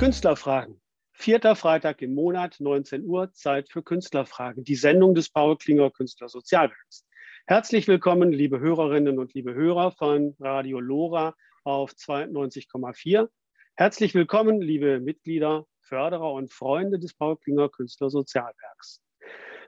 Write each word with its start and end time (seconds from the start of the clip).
Künstlerfragen. 0.00 0.80
Vierter 1.12 1.54
Freitag 1.54 2.00
im 2.00 2.14
Monat, 2.14 2.56
19 2.58 3.04
Uhr, 3.04 3.34
Zeit 3.34 3.68
für 3.68 3.82
Künstlerfragen. 3.82 4.64
Die 4.64 4.74
Sendung 4.74 5.14
des 5.14 5.28
Paul 5.28 5.58
Klinger 5.58 5.90
Künstlersozialwerks. 5.90 7.06
Herzlich 7.46 7.86
willkommen, 7.86 8.32
liebe 8.32 8.60
Hörerinnen 8.60 9.18
und 9.18 9.34
liebe 9.34 9.52
Hörer 9.52 9.92
von 9.92 10.34
Radio 10.40 10.80
Lora 10.80 11.34
auf 11.64 11.92
92,4. 11.92 13.28
Herzlich 13.74 14.14
willkommen, 14.14 14.62
liebe 14.62 15.00
Mitglieder, 15.00 15.66
Förderer 15.82 16.32
und 16.32 16.50
Freunde 16.50 16.98
des 16.98 17.12
Paul 17.12 17.36
Klinger 17.36 17.68
Künstlersozialwerks. 17.68 19.02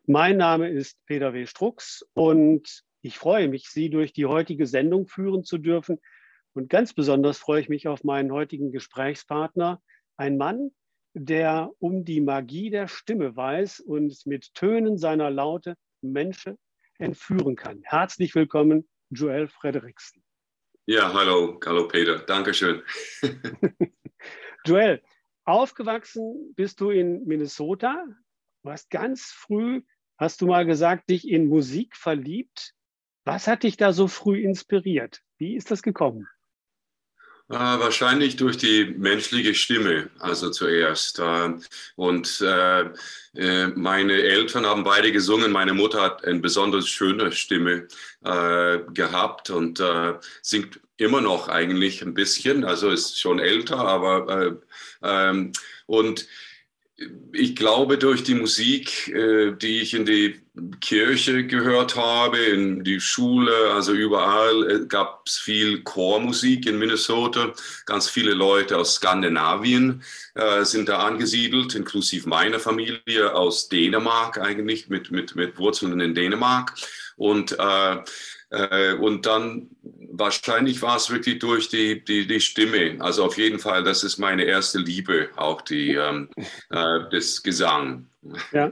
Mein 0.06 0.38
Name 0.38 0.70
ist 0.70 0.96
Peter 1.04 1.34
W. 1.34 1.44
Strux 1.44 2.06
und 2.14 2.84
ich 3.02 3.18
freue 3.18 3.48
mich, 3.48 3.68
Sie 3.68 3.90
durch 3.90 4.14
die 4.14 4.24
heutige 4.24 4.66
Sendung 4.66 5.08
führen 5.08 5.44
zu 5.44 5.58
dürfen. 5.58 6.00
Und 6.54 6.70
ganz 6.70 6.94
besonders 6.94 7.36
freue 7.36 7.60
ich 7.60 7.68
mich 7.68 7.86
auf 7.86 8.02
meinen 8.02 8.32
heutigen 8.32 8.72
Gesprächspartner, 8.72 9.82
ein 10.16 10.36
Mann, 10.36 10.70
der 11.14 11.70
um 11.78 12.04
die 12.04 12.20
Magie 12.20 12.70
der 12.70 12.88
Stimme 12.88 13.36
weiß 13.36 13.80
und 13.80 14.24
mit 14.26 14.54
Tönen 14.54 14.98
seiner 14.98 15.30
Laute 15.30 15.76
Menschen 16.00 16.58
entführen 16.98 17.56
kann. 17.56 17.80
Herzlich 17.82 18.34
willkommen, 18.34 18.88
Joel 19.10 19.48
Frederiksen. 19.48 20.22
Ja, 20.86 21.12
hallo, 21.12 21.60
hallo 21.64 21.86
Peter, 21.86 22.18
Dankeschön. 22.18 22.82
Joel, 24.66 25.02
aufgewachsen 25.44 26.54
bist 26.56 26.80
du 26.80 26.90
in 26.90 27.24
Minnesota. 27.24 28.04
Du 28.62 28.70
hast 28.70 28.90
ganz 28.90 29.26
früh, 29.26 29.82
hast 30.18 30.40
du 30.40 30.46
mal 30.46 30.64
gesagt, 30.64 31.10
dich 31.10 31.28
in 31.28 31.46
Musik 31.46 31.96
verliebt. 31.96 32.74
Was 33.24 33.46
hat 33.46 33.62
dich 33.62 33.76
da 33.76 33.92
so 33.92 34.08
früh 34.08 34.40
inspiriert? 34.42 35.20
Wie 35.38 35.54
ist 35.54 35.70
das 35.70 35.82
gekommen? 35.82 36.28
Äh, 37.52 37.54
wahrscheinlich 37.54 38.36
durch 38.36 38.56
die 38.56 38.94
menschliche 38.96 39.54
Stimme, 39.54 40.08
also 40.18 40.48
zuerst. 40.48 41.18
Äh, 41.18 41.50
und 41.96 42.40
äh, 42.40 42.84
äh, 43.34 43.66
meine 43.74 44.14
Eltern 44.22 44.64
haben 44.64 44.84
beide 44.84 45.12
gesungen. 45.12 45.52
Meine 45.52 45.74
Mutter 45.74 46.00
hat 46.00 46.24
eine 46.24 46.40
besonders 46.40 46.88
schöne 46.88 47.30
Stimme 47.30 47.88
äh, 48.24 48.78
gehabt 48.94 49.50
und 49.50 49.80
äh, 49.80 50.14
singt 50.40 50.80
immer 50.96 51.20
noch 51.20 51.48
eigentlich 51.48 52.00
ein 52.00 52.14
bisschen. 52.14 52.64
Also 52.64 52.88
ist 52.88 53.20
schon 53.20 53.38
älter, 53.38 53.80
aber 53.80 54.56
ähm, 55.02 55.52
und 55.84 56.26
ich 57.34 57.54
glaube, 57.54 57.98
durch 57.98 58.22
die 58.22 58.34
Musik, 58.34 59.08
äh, 59.08 59.52
die 59.52 59.82
ich 59.82 59.92
in 59.92 60.06
die 60.06 60.41
Kirche 60.80 61.46
gehört 61.46 61.96
habe, 61.96 62.38
in 62.38 62.84
die 62.84 63.00
Schule, 63.00 63.72
also 63.72 63.92
überall 63.92 64.70
äh, 64.70 64.86
gab 64.86 65.26
es 65.26 65.38
viel 65.38 65.82
Chormusik 65.82 66.66
in 66.66 66.78
Minnesota. 66.78 67.54
Ganz 67.86 68.10
viele 68.10 68.34
Leute 68.34 68.76
aus 68.76 68.96
Skandinavien 68.96 70.02
äh, 70.34 70.64
sind 70.64 70.90
da 70.90 70.98
angesiedelt, 70.98 71.74
inklusive 71.74 72.28
meiner 72.28 72.58
Familie 72.58 73.34
aus 73.34 73.70
Dänemark 73.70 74.38
eigentlich, 74.38 74.88
mit, 74.90 75.10
mit, 75.10 75.34
mit 75.36 75.58
Wurzeln 75.58 75.98
in 76.00 76.14
Dänemark. 76.14 76.74
Und 77.16 77.56
äh, 77.58 77.98
äh, 78.52 78.92
und 78.94 79.24
dann 79.24 79.70
wahrscheinlich 80.10 80.82
war 80.82 80.96
es 80.96 81.08
wirklich 81.08 81.38
durch 81.38 81.70
die, 81.70 82.04
die, 82.04 82.26
die 82.26 82.40
Stimme. 82.40 82.98
Also 83.00 83.24
auf 83.24 83.38
jeden 83.38 83.58
Fall, 83.58 83.82
das 83.82 84.04
ist 84.04 84.18
meine 84.18 84.44
erste 84.44 84.78
Liebe, 84.78 85.30
auch 85.36 85.62
die, 85.62 85.94
ähm, 85.94 86.28
äh, 86.68 87.00
das 87.10 87.42
Gesang. 87.42 88.10
Ja. 88.52 88.70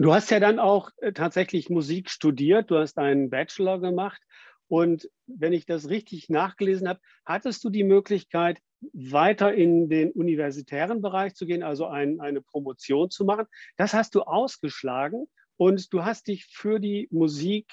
Du 0.00 0.14
hast 0.14 0.30
ja 0.30 0.38
dann 0.38 0.60
auch 0.60 0.90
äh, 0.98 1.12
tatsächlich 1.12 1.70
Musik 1.70 2.08
studiert, 2.08 2.70
du 2.70 2.78
hast 2.78 2.98
einen 2.98 3.30
Bachelor 3.30 3.80
gemacht. 3.80 4.22
Und 4.68 5.10
wenn 5.26 5.52
ich 5.52 5.66
das 5.66 5.88
richtig 5.88 6.28
nachgelesen 6.28 6.88
habe, 6.88 7.00
hattest 7.24 7.64
du 7.64 7.70
die 7.70 7.82
Möglichkeit, 7.82 8.60
weiter 8.92 9.52
in 9.52 9.88
den 9.88 10.12
universitären 10.12 11.02
Bereich 11.02 11.34
zu 11.34 11.46
gehen, 11.46 11.64
also 11.64 11.86
ein, 11.86 12.20
eine 12.20 12.40
Promotion 12.40 13.10
zu 13.10 13.24
machen. 13.24 13.46
Das 13.76 13.92
hast 13.92 14.14
du 14.14 14.22
ausgeschlagen 14.22 15.26
und 15.56 15.92
du 15.92 16.04
hast 16.04 16.28
dich 16.28 16.46
für 16.46 16.78
die 16.78 17.08
Musik 17.10 17.66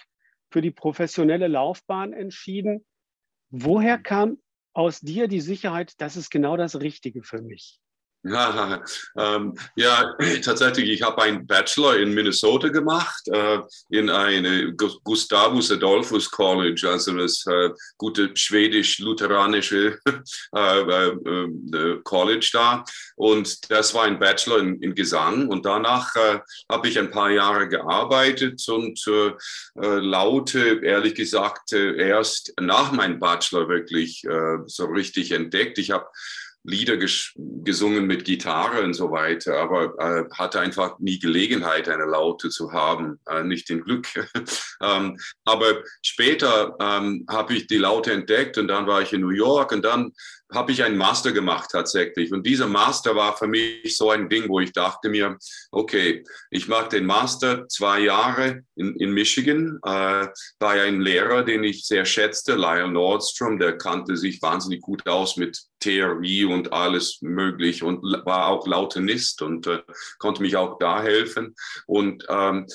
für 0.49 0.61
die 0.61 0.71
professionelle 0.71 1.47
Laufbahn 1.47 2.11
entschieden. 2.11 2.85
Woher 3.51 3.99
kam 3.99 4.39
aus 4.73 4.99
dir 4.99 5.27
die 5.27 5.41
Sicherheit, 5.41 5.93
das 5.99 6.17
ist 6.17 6.31
genau 6.31 6.57
das 6.57 6.79
Richtige 6.79 7.21
für 7.21 7.41
mich? 7.43 7.79
Ja, 8.27 8.83
ähm, 9.17 9.53
ja, 9.75 10.15
tatsächlich, 10.43 10.89
ich 10.89 11.01
habe 11.03 11.21
einen 11.21 11.45
Bachelor 11.45 11.97
in 11.97 12.13
Minnesota 12.13 12.69
gemacht, 12.69 13.27
äh, 13.27 13.59
in 13.89 14.09
eine 14.09 14.73
Gustavus 14.75 15.71
Adolphus 15.71 16.31
College, 16.31 16.89
also 16.89 17.15
das 17.15 17.45
äh, 17.45 17.69
gute 17.97 18.35
schwedisch-lutheranische 18.35 19.99
äh, 20.55 20.81
äh, 20.81 21.09
äh, 21.09 22.01
College 22.03 22.49
da. 22.51 22.83
Und 23.15 23.69
das 23.69 23.93
war 23.93 24.05
ein 24.05 24.19
Bachelor 24.19 24.57
in, 24.59 24.81
in 24.81 24.95
Gesang. 24.95 25.47
Und 25.47 25.65
danach 25.65 26.15
äh, 26.15 26.39
habe 26.71 26.87
ich 26.87 26.97
ein 26.97 27.11
paar 27.11 27.29
Jahre 27.29 27.69
gearbeitet 27.69 28.63
und 28.67 28.99
Laute, 29.75 30.79
ehrlich 30.83 31.15
gesagt, 31.15 31.73
erst 31.73 32.53
nach 32.59 32.91
meinem 32.91 33.19
Bachelor 33.19 33.67
wirklich 33.69 34.25
so 34.65 34.85
richtig 34.85 35.31
entdeckt. 35.31 35.77
Ich 35.77 35.91
habe 35.91 36.07
Lieder 36.65 36.97
gesungen 36.97 38.07
mit 38.07 38.25
Gitarre 38.25 38.81
und 38.81 38.93
so 38.93 39.11
weiter, 39.11 39.57
aber 39.57 39.93
äh, 39.99 40.25
hatte 40.33 40.59
einfach 40.59 40.99
nie 40.99 41.19
Gelegenheit, 41.19 41.87
eine 41.87 42.05
Laute 42.05 42.49
zu 42.49 42.71
haben, 42.71 43.19
äh, 43.29 43.43
nicht 43.43 43.69
den 43.69 43.81
Glück. 43.81 44.07
ähm, 44.81 45.17
aber 45.43 45.83
später 46.01 46.75
ähm, 46.79 47.25
habe 47.29 47.53
ich 47.53 47.67
die 47.67 47.77
Laute 47.77 48.11
entdeckt 48.11 48.57
und 48.57 48.67
dann 48.67 48.87
war 48.87 49.01
ich 49.01 49.13
in 49.13 49.21
New 49.21 49.29
York 49.29 49.71
und 49.71 49.83
dann 49.83 50.11
habe 50.53 50.71
ich 50.71 50.83
einen 50.83 50.97
Master 50.97 51.31
gemacht 51.31 51.69
tatsächlich. 51.71 52.31
Und 52.31 52.45
dieser 52.45 52.67
Master 52.67 53.15
war 53.15 53.35
für 53.35 53.47
mich 53.47 53.97
so 53.97 54.11
ein 54.11 54.29
Ding, 54.29 54.47
wo 54.47 54.59
ich 54.59 54.71
dachte 54.71 55.09
mir, 55.09 55.37
okay, 55.71 56.23
ich 56.51 56.67
mache 56.67 56.89
den 56.89 57.05
Master 57.05 57.67
zwei 57.67 58.01
Jahre 58.01 58.61
in, 58.75 58.95
in 58.95 59.11
Michigan 59.11 59.79
äh, 59.83 60.27
bei 60.59 60.83
einem 60.83 61.01
Lehrer, 61.01 61.43
den 61.43 61.63
ich 61.63 61.85
sehr 61.85 62.05
schätzte, 62.05 62.55
Lyle 62.55 62.89
Nordstrom, 62.89 63.59
der 63.59 63.77
kannte 63.77 64.17
sich 64.17 64.41
wahnsinnig 64.41 64.81
gut 64.81 65.07
aus 65.07 65.35
mit 65.37 65.59
Theorie 65.85 66.45
und 66.45 66.73
alles 66.73 67.21
möglich 67.21 67.83
und 67.83 68.01
war 68.25 68.47
auch 68.47 68.65
Lautenist 68.65 69.43
und 69.43 69.67
äh, 69.67 69.83
konnte 70.17 70.41
mich 70.41 70.57
auch 70.57 70.79
da 70.79 71.03
helfen. 71.03 71.55
Und 71.85 72.25
ähm, 72.27 72.65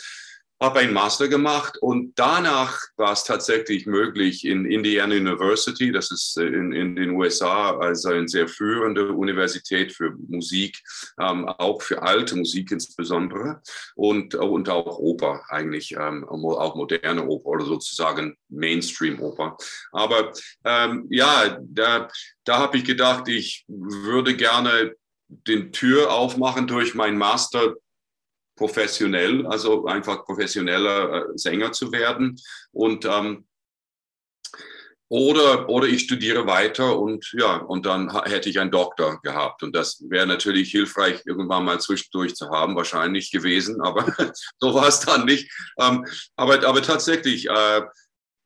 habe 0.61 0.81
einen 0.81 0.93
Master 0.93 1.29
gemacht 1.29 1.79
und 1.81 2.13
danach 2.17 2.79
war 2.97 3.13
es 3.13 3.25
tatsächlich 3.25 3.87
möglich 3.87 4.45
in 4.45 4.67
Indiana 4.67 5.15
University, 5.15 5.91
das 5.91 6.11
ist 6.11 6.37
äh, 6.37 6.47
in, 6.47 6.73
in 6.73 6.97
den 6.97 7.11
USA 7.13 7.79
also 7.79 8.11
eine 8.11 8.29
sehr 8.29 8.47
führende 8.47 9.13
Universität 9.13 9.93
für 9.93 10.15
Musik, 10.29 10.79
ähm, 11.19 11.49
auch 11.49 11.81
für 11.81 12.03
alte 12.03 12.37
Musik 12.37 12.71
insbesondere 12.71 13.63
und, 13.95 14.35
und 14.35 14.69
auch 14.69 14.99
Oper 14.99 15.43
eigentlich, 15.49 15.93
ähm, 15.99 16.29
auch 16.29 16.75
moderne 16.77 17.27
Oper 17.27 17.49
oder 17.49 17.65
sozusagen 17.65 18.37
Mainstream-Oper. 18.49 19.57
Aber 19.93 20.33
ähm, 20.65 21.07
ja, 21.11 21.59
da, 21.63 22.09
da 22.45 22.59
habe 22.59 22.77
ich 22.77 22.85
gedacht, 22.85 23.29
ich 23.29 23.65
würde 23.67 24.37
gerne 24.37 24.95
den 25.29 25.73
Tür 25.73 26.13
aufmachen 26.13 26.67
durch 26.67 26.95
meinen 26.95 27.17
Master 27.17 27.77
professionell, 28.61 29.47
also 29.47 29.87
einfach 29.87 30.27
professioneller 30.27 31.15
äh, 31.15 31.25
Sänger 31.35 31.73
zu 31.73 31.91
werden. 31.93 32.39
Und 32.73 33.07
ähm, 33.07 33.47
oder, 35.09 35.69
oder 35.71 35.89
ich 35.89 36.03
studiere 36.03 36.47
weiter 36.47 36.99
und 36.99 37.33
ja, 37.33 37.57
und 37.57 37.87
dann 37.87 38.23
hätte 38.27 38.51
ich 38.51 38.61
einen 38.61 38.71
Doktor 38.71 39.19
gehabt. 39.23 39.63
Und 39.63 39.75
das 39.75 40.05
wäre 40.11 40.27
natürlich 40.27 40.71
hilfreich, 40.71 41.23
irgendwann 41.25 41.65
mal 41.65 41.81
zwischendurch 41.81 42.37
zu 42.37 42.51
haben, 42.51 42.77
wahrscheinlich 42.77 43.31
gewesen, 43.33 43.81
aber 43.81 44.05
so 44.61 44.75
war 44.75 44.89
es 44.89 45.01
dann 45.01 45.25
nicht. 45.25 45.51
Ähm, 45.79 46.05
aber, 46.37 46.63
aber 46.69 46.83
tatsächlich, 46.83 47.49
äh, 47.49 47.83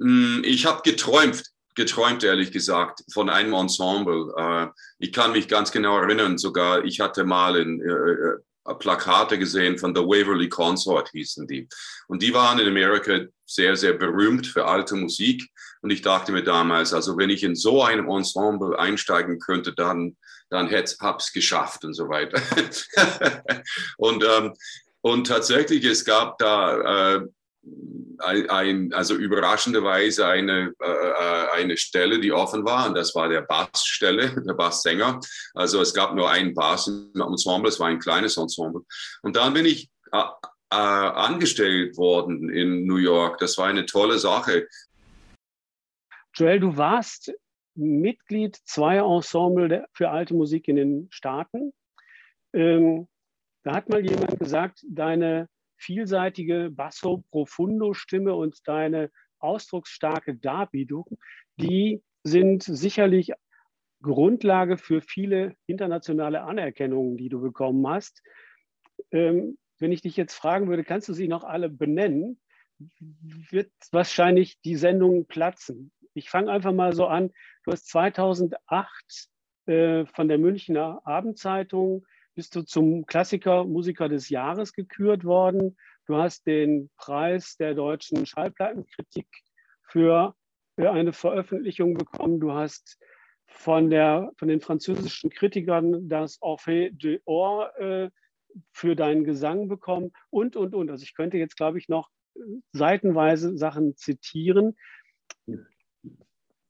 hm, 0.00 0.42
ich 0.44 0.64
habe 0.64 0.80
geträumt, 0.84 1.42
geträumt, 1.74 2.22
ehrlich 2.22 2.52
gesagt, 2.52 3.00
von 3.12 3.28
einem 3.28 3.52
Ensemble. 3.52 4.32
Äh, 4.38 4.68
ich 5.00 5.12
kann 5.12 5.32
mich 5.32 5.48
ganz 5.48 5.72
genau 5.72 5.98
erinnern, 5.98 6.38
sogar 6.38 6.84
ich 6.84 7.00
hatte 7.00 7.24
mal 7.24 7.56
in, 7.56 7.80
äh, 7.80 8.38
Plakate 8.72 9.38
gesehen 9.38 9.78
von 9.78 9.94
The 9.94 10.02
Waverly 10.02 10.48
Consort 10.48 11.10
hießen 11.10 11.46
die. 11.46 11.68
Und 12.08 12.22
die 12.22 12.32
waren 12.32 12.58
in 12.58 12.68
Amerika 12.68 13.20
sehr, 13.44 13.76
sehr 13.76 13.92
berühmt 13.92 14.46
für 14.46 14.64
alte 14.64 14.94
Musik. 14.94 15.46
Und 15.82 15.90
ich 15.90 16.00
dachte 16.00 16.32
mir 16.32 16.42
damals, 16.42 16.94
also 16.94 17.18
wenn 17.18 17.28
ich 17.28 17.42
in 17.42 17.54
so 17.54 17.82
einem 17.82 18.08
Ensemble 18.08 18.78
einsteigen 18.78 19.38
könnte, 19.38 19.74
dann, 19.74 20.16
dann 20.48 20.68
hätte 20.68 20.96
es 21.18 21.32
geschafft 21.32 21.84
und 21.84 21.92
so 21.92 22.08
weiter. 22.08 22.40
und, 23.98 24.24
ähm, 24.24 24.54
und 25.02 25.26
tatsächlich, 25.26 25.84
es 25.84 26.04
gab 26.04 26.38
da 26.38 27.16
äh, 27.16 27.26
ein, 28.18 28.92
also 28.92 29.14
überraschenderweise 29.14 30.26
eine, 30.26 30.72
äh, 30.80 30.86
äh, 30.86 31.50
eine 31.54 31.76
Stelle, 31.76 32.20
die 32.20 32.32
offen 32.32 32.64
war, 32.64 32.88
und 32.88 32.94
das 32.94 33.14
war 33.14 33.28
der 33.28 33.42
Bassstelle, 33.42 34.42
der 34.46 34.54
Basssänger. 34.54 35.20
Also 35.54 35.80
es 35.80 35.94
gab 35.94 36.14
nur 36.14 36.30
einen 36.30 36.54
Bass 36.54 36.86
im 36.86 37.20
Ensemble, 37.20 37.68
es 37.68 37.80
war 37.80 37.88
ein 37.88 37.98
kleines 37.98 38.36
Ensemble. 38.36 38.82
Und 39.22 39.36
dann 39.36 39.54
bin 39.54 39.66
ich 39.66 39.90
äh, 40.12 40.22
äh, 40.70 40.76
angestellt 40.76 41.96
worden 41.96 42.50
in 42.50 42.86
New 42.86 42.96
York. 42.96 43.38
Das 43.38 43.58
war 43.58 43.66
eine 43.66 43.86
tolle 43.86 44.18
Sache. 44.18 44.66
Joel, 46.34 46.60
du 46.60 46.76
warst 46.76 47.32
Mitglied 47.76 48.56
zweier 48.64 49.04
Ensemble 49.04 49.86
für 49.92 50.10
alte 50.10 50.34
Musik 50.34 50.68
in 50.68 50.76
den 50.76 51.08
Staaten. 51.10 51.72
Ähm, 52.52 53.08
da 53.62 53.76
hat 53.76 53.88
mal 53.88 54.04
jemand 54.04 54.38
gesagt, 54.38 54.84
deine 54.88 55.48
vielseitige 55.76 56.70
Basso 56.70 57.24
Profundo 57.30 57.94
Stimme 57.94 58.34
und 58.34 58.66
deine 58.66 59.10
ausdrucksstarke 59.38 60.36
Darbietung, 60.36 61.04
die 61.56 62.02
sind 62.22 62.62
sicherlich 62.62 63.32
Grundlage 64.02 64.76
für 64.78 65.00
viele 65.00 65.56
internationale 65.66 66.42
Anerkennungen, 66.42 67.16
die 67.16 67.28
du 67.28 67.40
bekommen 67.40 67.86
hast. 67.88 68.22
Ähm, 69.10 69.58
wenn 69.78 69.92
ich 69.92 70.02
dich 70.02 70.16
jetzt 70.16 70.34
fragen 70.34 70.68
würde, 70.68 70.84
kannst 70.84 71.08
du 71.08 71.12
sie 71.12 71.28
noch 71.28 71.44
alle 71.44 71.68
benennen, 71.68 72.40
wird 73.50 73.70
wahrscheinlich 73.92 74.60
die 74.62 74.76
Sendung 74.76 75.26
platzen. 75.26 75.92
Ich 76.14 76.30
fange 76.30 76.50
einfach 76.50 76.72
mal 76.72 76.92
so 76.92 77.06
an. 77.06 77.30
Du 77.64 77.72
hast 77.72 77.88
2008 77.88 79.28
äh, 79.66 80.06
von 80.06 80.28
der 80.28 80.38
Münchner 80.38 81.00
Abendzeitung 81.04 82.06
bist 82.34 82.56
du 82.56 82.62
zum 82.62 83.06
Klassiker 83.06 83.64
Musiker 83.64 84.08
des 84.08 84.28
Jahres 84.28 84.72
gekürt 84.72 85.24
worden. 85.24 85.76
Du 86.06 86.16
hast 86.16 86.46
den 86.46 86.90
Preis 86.96 87.56
der 87.56 87.74
deutschen 87.74 88.26
Schallplattenkritik 88.26 89.26
für, 89.82 90.34
für 90.76 90.90
eine 90.90 91.12
Veröffentlichung 91.12 91.94
bekommen. 91.94 92.40
Du 92.40 92.52
hast 92.52 92.98
von, 93.46 93.90
der, 93.90 94.30
von 94.36 94.48
den 94.48 94.60
französischen 94.60 95.30
Kritikern 95.30 96.08
das 96.08 96.40
Orphée 96.42 96.90
de 96.90 97.20
Or 97.24 97.76
äh, 97.78 98.10
für 98.72 98.94
deinen 98.96 99.24
Gesang 99.24 99.68
bekommen 99.68 100.12
und, 100.30 100.56
und, 100.56 100.74
und. 100.74 100.90
Also 100.90 101.02
ich 101.02 101.14
könnte 101.14 101.38
jetzt, 101.38 101.56
glaube 101.56 101.78
ich, 101.78 101.88
noch 101.88 102.10
seitenweise 102.72 103.56
Sachen 103.56 103.96
zitieren. 103.96 104.76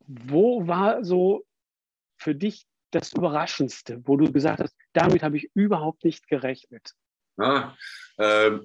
Wo 0.06 0.66
war 0.66 1.04
so 1.04 1.44
für 2.16 2.34
dich 2.34 2.66
das 2.94 3.12
Überraschendste, 3.12 4.00
wo 4.04 4.16
du 4.16 4.32
gesagt 4.32 4.60
hast, 4.60 4.74
damit 4.92 5.22
habe 5.22 5.36
ich 5.36 5.50
überhaupt 5.54 6.04
nicht 6.04 6.26
gerechnet? 6.28 6.92
Ah, 7.36 7.74
äh, 8.18 8.58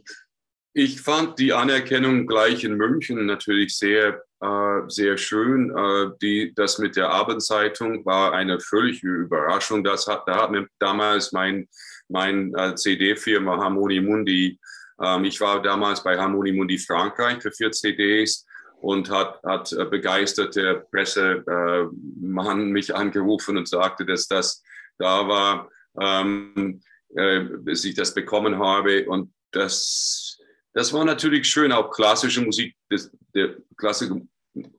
ich 0.74 1.02
fand 1.02 1.40
die 1.40 1.54
Anerkennung 1.54 2.28
gleich 2.28 2.64
in 2.64 2.76
München 2.76 3.26
natürlich 3.26 3.76
sehr, 3.76 4.22
äh, 4.42 4.81
sehr 4.88 5.18
schön. 5.18 5.76
Äh, 5.76 6.12
die, 6.22 6.54
das 6.56 6.78
mit 6.78 6.96
der 6.96 7.10
Abendzeitung 7.10 8.06
war 8.06 8.34
eine 8.34 8.60
völlige 8.60 9.08
Überraschung. 9.08 9.84
Das 9.84 10.08
hat, 10.08 10.28
da 10.28 10.44
hat 10.44 10.52
mir 10.52 10.68
damals 10.78 11.32
mein, 11.32 11.68
mein 12.08 12.54
äh, 12.56 12.75
CD-Firma 12.75 13.58
Harmonie 13.58 14.02
Mundi, 14.02 14.60
ähm, 15.02 15.25
ich 15.25 15.40
war 15.40 15.62
damals 15.62 16.04
bei 16.04 16.18
Harmonie 16.18 16.52
Mundi 16.52 16.78
Frankreich 16.78 17.42
für 17.42 17.52
vier 17.52 17.72
CDs 17.72 18.46
und 18.81 19.10
hat, 19.10 19.42
hat 19.44 19.72
äh, 19.74 19.86
begeisterte 19.86 20.86
Pressemann 20.92 22.62
äh, 22.62 22.66
mich 22.66 22.96
angerufen 22.96 23.58
und 23.58 23.68
sagte, 23.68 24.06
dass 24.06 24.28
das 24.28 24.64
da 24.98 25.28
war, 25.28 25.70
ähm, 26.00 26.81
äh, 27.16 27.42
bis 27.42 27.84
ich 27.86 27.96
das 27.96 28.14
bekommen 28.14 28.58
habe. 28.60 29.06
Und 29.08 29.34
das, 29.52 30.38
das 30.74 30.94
war 30.94 31.06
natürlich 31.06 31.48
schön, 31.48 31.72
auch 31.72 31.92
klassische 31.92 32.42
Musik, 32.42 32.76
des, 32.92 33.12
der 33.34 33.56
klassische, 33.78 34.22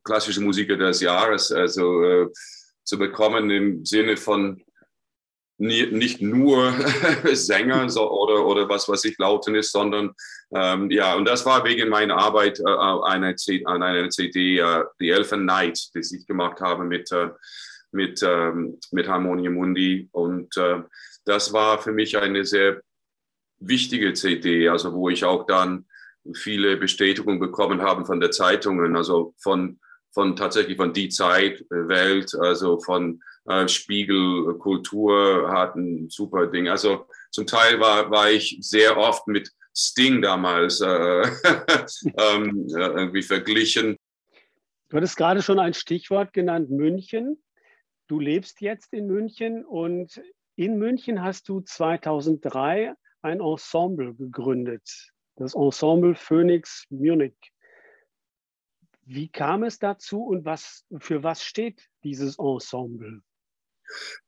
klassische 0.02 0.40
Musiker 0.40 0.76
des 0.76 1.00
Jahres, 1.00 1.52
also 1.52 2.02
äh, 2.02 2.28
zu 2.84 2.98
bekommen 2.98 3.50
im 3.50 3.84
Sinne 3.84 4.16
von 4.16 4.62
nicht 5.60 6.22
nur 6.22 6.72
Sänger 7.32 7.88
so, 7.90 8.10
oder, 8.10 8.46
oder 8.46 8.68
was 8.68 8.88
weiß 8.88 9.04
ich, 9.04 9.18
Lauten 9.18 9.54
ist, 9.54 9.72
sondern 9.72 10.14
ähm, 10.54 10.90
ja, 10.90 11.14
und 11.14 11.26
das 11.26 11.44
war 11.44 11.64
wegen 11.64 11.90
meiner 11.90 12.16
Arbeit 12.16 12.58
äh, 12.60 12.64
eine 12.64 13.36
an 13.66 13.82
einer 13.82 14.08
CD, 14.08 14.58
äh, 14.58 14.84
The 14.98 15.10
Elfen 15.10 15.44
Night, 15.44 15.90
die 15.94 16.00
ich 16.00 16.26
gemacht 16.26 16.60
habe 16.60 16.84
mit, 16.84 17.12
äh, 17.12 17.28
mit, 17.92 18.22
ähm, 18.22 18.78
mit 18.90 19.06
Harmonie 19.06 19.50
Mundi. 19.50 20.08
Und 20.12 20.56
äh, 20.56 20.82
das 21.24 21.52
war 21.52 21.78
für 21.78 21.92
mich 21.92 22.16
eine 22.16 22.44
sehr 22.44 22.80
wichtige 23.58 24.14
CD, 24.14 24.68
also 24.68 24.94
wo 24.94 25.10
ich 25.10 25.24
auch 25.24 25.46
dann 25.46 25.84
viele 26.34 26.78
Bestätigungen 26.78 27.38
bekommen 27.38 27.82
habe 27.82 28.06
von 28.06 28.18
der 28.18 28.30
Zeitungen, 28.30 28.96
also 28.96 29.34
von, 29.38 29.78
von 30.12 30.36
tatsächlich 30.36 30.78
von 30.78 30.94
Die 30.94 31.10
Zeit, 31.10 31.64
Welt, 31.68 32.34
also 32.34 32.80
von 32.80 33.22
äh, 33.46 33.68
Spiegel, 33.68 34.54
Kultur 34.58 35.50
hat 35.50 35.76
ein 35.76 36.08
super 36.10 36.46
Ding. 36.46 36.68
Also 36.68 37.06
zum 37.30 37.46
Teil 37.46 37.80
war, 37.80 38.10
war 38.10 38.30
ich 38.30 38.58
sehr 38.60 38.96
oft 38.96 39.26
mit 39.26 39.50
Sting 39.74 40.20
damals 40.20 40.80
äh, 40.80 40.86
ähm, 42.18 42.66
irgendwie 42.68 43.22
verglichen. 43.22 43.96
Du 44.88 44.96
hattest 44.96 45.16
gerade 45.16 45.42
schon 45.42 45.58
ein 45.58 45.74
Stichwort 45.74 46.32
genannt, 46.32 46.70
München. 46.70 47.42
Du 48.08 48.18
lebst 48.18 48.60
jetzt 48.60 48.92
in 48.92 49.06
München 49.06 49.64
und 49.64 50.20
in 50.56 50.78
München 50.78 51.22
hast 51.22 51.48
du 51.48 51.60
2003 51.60 52.94
ein 53.22 53.40
Ensemble 53.40 54.14
gegründet, 54.14 55.12
das 55.36 55.54
Ensemble 55.54 56.14
Phoenix 56.14 56.86
Munich. 56.90 57.36
Wie 59.02 59.28
kam 59.28 59.62
es 59.62 59.78
dazu 59.78 60.24
und 60.24 60.44
was, 60.44 60.84
für 60.98 61.22
was 61.22 61.42
steht 61.44 61.88
dieses 62.02 62.38
Ensemble? 62.38 63.22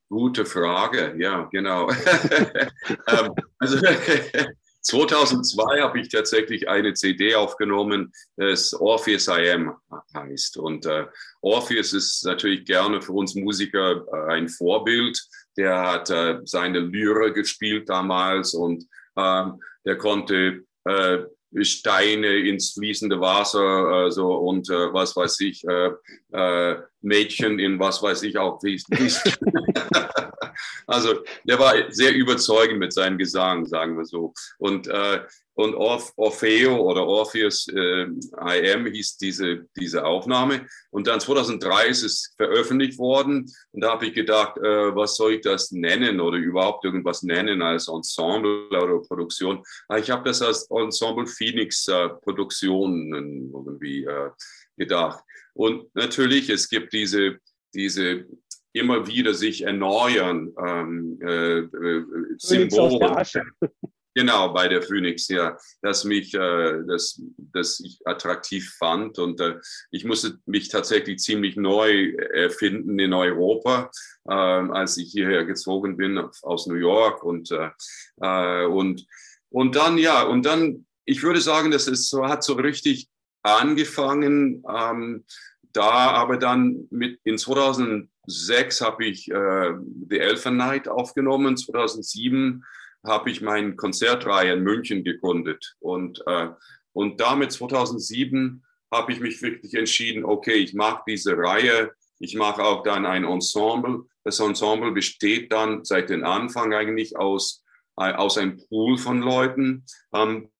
Gute 0.09 0.45
Frage, 0.45 1.15
ja, 1.19 1.49
genau. 1.51 1.89
ähm, 3.09 3.35
also 3.59 3.79
2002 4.83 5.81
habe 5.81 6.01
ich 6.01 6.09
tatsächlich 6.09 6.69
eine 6.69 6.93
CD 6.95 7.35
aufgenommen, 7.35 8.13
das 8.37 8.75
Orpheus 8.75 9.29
I 9.29 9.51
Am 9.51 9.77
heißt. 10.15 10.59
Und 10.59 10.87
äh, 10.87 11.07
Orpheus 11.41 11.93
ist 11.93 12.25
natürlich 12.25 12.65
gerne 12.65 13.01
für 13.01 13.13
uns 13.13 13.35
Musiker 13.35 14.05
äh, 14.13 14.33
ein 14.33 14.49
Vorbild. 14.49 15.21
Der 15.57 15.81
hat 15.81 16.11
äh, 16.11 16.41
seine 16.45 16.81
Lyre 16.81 17.33
gespielt 17.33 17.89
damals 17.89 18.55
und 18.55 18.85
ähm, 19.17 19.63
der 19.87 19.97
konnte 19.99 20.65
äh, 20.85 21.19
Steine 21.61 22.49
ins 22.49 22.73
fließende 22.73 23.21
Wasser 23.21 23.61
also, 23.61 24.35
und 24.35 24.71
äh, 24.71 24.93
was 24.93 25.15
weiß 25.17 25.41
ich, 25.41 25.65
äh, 25.69 25.91
äh, 26.33 26.77
Mädchen 27.01 27.59
in 27.59 27.79
was 27.79 28.03
weiß 28.03 28.23
ich 28.23 28.39
auch. 28.39 28.61
Also 30.87 31.23
der 31.45 31.59
war 31.59 31.75
sehr 31.91 32.15
überzeugend 32.15 32.79
mit 32.79 32.93
seinem 32.93 33.19
Gesang, 33.19 33.67
sagen 33.67 33.97
wir 33.97 34.05
so. 34.05 34.33
Und, 34.59 34.89
äh, 34.89 35.21
und 35.55 35.75
Orf, 35.75 36.13
Orfeo 36.17 36.77
oder 36.77 37.07
Orpheus 37.07 37.69
äh, 37.69 38.05
IM 38.05 38.87
hieß 38.87 39.19
diese, 39.19 39.67
diese 39.77 40.05
Aufnahme. 40.05 40.67
Und 40.91 41.07
dann 41.07 41.21
2003 41.21 41.89
ist 41.89 42.03
es 42.03 42.33
veröffentlicht 42.37 42.99
worden. 42.99 43.53
Und 43.73 43.81
da 43.83 43.93
habe 43.93 44.07
ich 44.07 44.15
gedacht, 44.15 44.57
äh, 44.59 44.95
was 44.95 45.17
soll 45.17 45.35
ich 45.35 45.41
das 45.43 45.71
nennen 45.71 46.21
oder 46.21 46.39
überhaupt 46.39 46.85
irgendwas 46.85 47.23
nennen 47.23 47.61
als 47.61 47.89
Ensemble 47.89 48.69
oder 48.69 49.01
Produktion. 49.01 49.63
Ich 49.99 50.11
habe 50.11 50.25
das 50.25 50.41
als 50.41 50.71
Ensemble 50.71 51.27
Phoenix 51.27 51.87
äh, 51.89 52.09
Produktionen 52.09 53.53
irgendwie 53.53 54.05
äh, 54.05 54.31
gedacht. 54.77 55.23
Und 55.55 55.95
natürlich, 55.95 56.49
es 56.49 56.69
gibt 56.69 56.93
diese, 56.93 57.39
diese 57.75 58.27
immer 58.73 59.07
wieder 59.07 59.35
sich 59.35 59.63
erneuern 59.63 60.53
ähm, 60.65 61.19
äh, 61.23 61.59
äh, 61.59 62.05
Symbole. 62.39 63.25
Genau, 64.15 64.53
bei 64.53 64.69
der 64.69 64.83
Phoenix, 64.83 65.29
ja, 65.29 65.57
dass 65.81 66.05
mich, 66.05 66.35
äh, 66.35 66.83
das, 66.87 67.21
das 67.39 67.81
ich 67.81 67.99
attraktiv 68.05 68.75
fand 68.79 69.19
und 69.19 69.41
äh, 69.41 69.59
ich 69.91 70.05
musste 70.05 70.39
mich 70.45 70.69
tatsächlich 70.69 71.19
ziemlich 71.21 71.57
neu 71.57 72.13
erfinden 72.35 72.99
in 72.99 73.15
Europa, 73.15 73.91
äh, 74.29 74.33
als 74.33 74.99
ich 74.99 75.13
hierher 75.13 75.47
gezogen 75.47 75.97
bin 75.97 76.19
aus 76.43 76.67
New 76.67 76.75
York 76.75 77.25
und 77.25 77.51
äh, 77.53 77.71
äh, 78.21 78.67
und 78.67 79.07
und 79.49 79.77
dann 79.77 79.97
ja 79.97 80.25
und 80.25 80.45
dann, 80.45 80.87
ich 81.07 81.23
würde 81.23 81.41
sagen, 81.41 81.71
das 81.71 81.89
ist 81.89 82.11
so 82.11 82.27
hat 82.27 82.45
so 82.45 82.55
richtig 82.55 83.09
angefangen. 83.43 84.63
Ähm, 84.69 85.25
da 85.73 86.11
aber 86.13 86.37
dann 86.37 86.87
mit 86.91 87.21
in 87.25 87.39
2006 87.39 88.81
habe 88.81 89.05
ich 89.05 89.31
äh, 89.31 89.73
The 90.09 90.19
Elfen 90.19 90.57
Night 90.57 90.89
aufgenommen, 90.89 91.57
2007 91.57 92.65
habe 93.05 93.31
ich 93.31 93.41
meine 93.41 93.75
Konzertreihe 93.75 94.53
in 94.53 94.63
München 94.63 95.05
gegründet. 95.05 95.77
Und, 95.81 96.23
äh, 96.27 96.49
und 96.93 97.21
damit 97.21 97.53
2007 97.53 98.63
habe 98.93 99.13
ich 99.13 99.21
mich 99.21 99.43
wirklich 99.43 99.75
entschieden, 99.75 100.25
okay, 100.25 100.55
ich 100.55 100.75
mache 100.75 101.03
diese 101.07 101.37
Reihe, 101.37 101.93
ich 102.19 102.37
mache 102.37 102.63
auch 102.63 102.83
dann 102.85 103.07
ein 103.07 103.25
Ensemble. 103.25 104.05
Das 104.23 104.39
Ensemble 104.39 104.93
besteht 104.93 105.53
dann 105.53 105.85
seit 105.85 106.11
dem 106.11 106.25
Anfang 106.25 106.73
eigentlich 106.73 107.17
aus, 107.17 107.65
äh, 107.97 108.13
aus 108.13 108.39
einem 108.39 108.59
Pool 108.69 108.99
von 108.99 109.21
Leuten. 109.21 109.85
Ähm, 110.15 110.51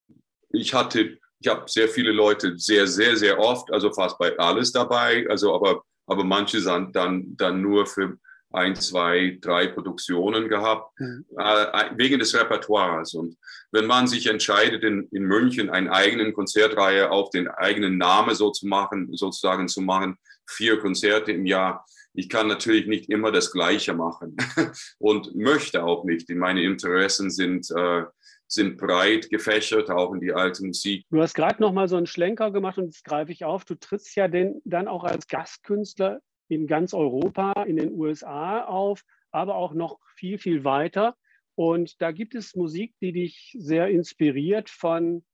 ich 0.51 0.75
hatte, 0.75 1.19
ich 1.43 1.51
habe 1.51 1.65
sehr 1.67 1.89
viele 1.89 2.13
Leute 2.13 2.57
sehr, 2.57 2.87
sehr, 2.87 3.17
sehr 3.17 3.39
oft, 3.39 3.73
also 3.73 3.93
fast 3.93 4.17
bei 4.19 4.39
alles 4.39 4.71
dabei, 4.71 5.27
also 5.29 5.55
aber, 5.55 5.83
aber 6.07 6.23
manche 6.23 6.61
sind 6.61 6.95
dann, 6.95 7.37
dann 7.37 7.61
nur 7.61 7.87
für 7.87 8.17
ein, 8.53 8.77
zwei, 8.77 9.39
drei 9.41 9.67
Produktionen 9.67 10.49
gehabt, 10.49 10.93
mhm. 11.01 11.25
äh, 11.37 11.91
wegen 11.97 12.19
des 12.19 12.35
Repertoires. 12.39 13.15
Und 13.15 13.37
wenn 13.73 13.87
man 13.87 14.07
sich 14.07 14.27
entscheidet, 14.27 14.85
in, 14.85 15.09
in 15.11 15.25
München 15.25 15.69
eine 15.71 15.91
eigenen 15.91 16.33
Konzertreihe 16.33 17.11
auf 17.11 17.31
den 17.31 17.49
eigenen 17.49 17.99
Namen 17.99 18.35
so 18.35 18.51
zu 18.51 18.67
machen, 18.69 19.09
sozusagen 19.17 19.67
zu 19.67 19.81
machen, 19.81 20.17
vier 20.47 20.79
Konzerte 20.79 21.33
im 21.33 21.47
Jahr, 21.47 21.85
ich 22.15 22.29
kann 22.29 22.47
natürlich 22.47 22.87
nicht 22.87 23.09
immer 23.09 23.33
das 23.33 23.51
Gleiche 23.51 23.95
machen 23.95 24.37
und 24.99 25.35
möchte 25.35 25.83
auch 25.83 26.05
nicht. 26.05 26.29
Meine 26.29 26.63
Interessen 26.63 27.31
sind, 27.31 27.69
äh, 27.71 28.05
sind 28.53 28.77
breit 28.77 29.31
gefächert, 29.31 29.91
auch 29.91 30.13
in 30.13 30.21
die 30.21 30.33
alte 30.33 30.65
Musik. 30.65 31.05
Du 31.11 31.21
hast 31.21 31.35
gerade 31.35 31.61
noch 31.61 31.73
mal 31.73 31.89
so 31.89 31.97
einen 31.97 32.07
Schlenker 32.07 32.51
gemacht 32.51 32.79
und 32.79 32.87
jetzt 32.87 33.05
greife 33.05 33.33
ich 33.33 33.45
auf. 33.45 33.65
Du 33.65 33.75
trittst 33.75 34.15
ja 34.17 34.29
denn, 34.29 34.61
dann 34.65 34.89
auch 34.89 35.05
als 35.05 35.27
Gastkünstler 35.27 36.21
in 36.49 36.67
ganz 36.67 36.93
Europa, 36.93 37.63
in 37.63 37.77
den 37.77 37.93
USA 37.93 38.65
auf, 38.65 39.03
aber 39.31 39.57
auch 39.57 39.73
noch 39.73 39.99
viel, 40.17 40.39
viel 40.39 40.65
weiter. 40.65 41.17
Und 41.55 42.01
da 42.01 42.13
gibt 42.13 42.35
es 42.35 42.55
Musik, 42.55 42.95
die 43.01 43.13
dich 43.13 43.57
sehr 43.59 43.89
inspiriert 43.89 44.71
von 44.71 45.25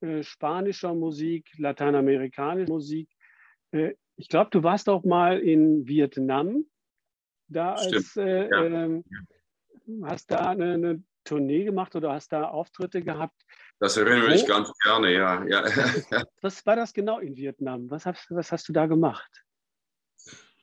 äh, 0.00 0.22
spanischer 0.22 0.94
Musik, 0.94 1.50
lateinamerikanischer 1.58 2.72
Musik. 2.72 3.08
Äh, 3.70 3.94
ich 4.16 4.28
glaube, 4.28 4.50
du 4.50 4.62
warst 4.62 4.88
auch 4.88 5.04
mal 5.04 5.38
in 5.38 5.86
Vietnam. 5.86 6.64
Da 7.48 7.74
als, 7.74 8.16
äh, 8.16 8.48
ja. 8.48 8.64
Ähm, 8.64 9.04
hast 10.02 10.30
da 10.30 10.50
eine, 10.50 10.74
eine, 10.74 11.02
Tournee 11.24 11.64
gemacht 11.64 11.94
oder 11.94 12.12
hast 12.12 12.32
da 12.32 12.44
Auftritte 12.44 13.02
gehabt. 13.02 13.42
Das 13.78 13.96
erinnere 13.96 14.34
ich 14.34 14.46
ganz 14.46 14.70
gerne, 14.82 15.12
ja. 15.12 15.44
ja. 15.44 15.64
was 16.40 16.64
war 16.66 16.76
das 16.76 16.92
genau 16.92 17.18
in 17.18 17.36
Vietnam? 17.36 17.90
Was 17.90 18.06
hast, 18.06 18.26
was 18.30 18.52
hast 18.52 18.68
du 18.68 18.72
da 18.72 18.86
gemacht? 18.86 19.30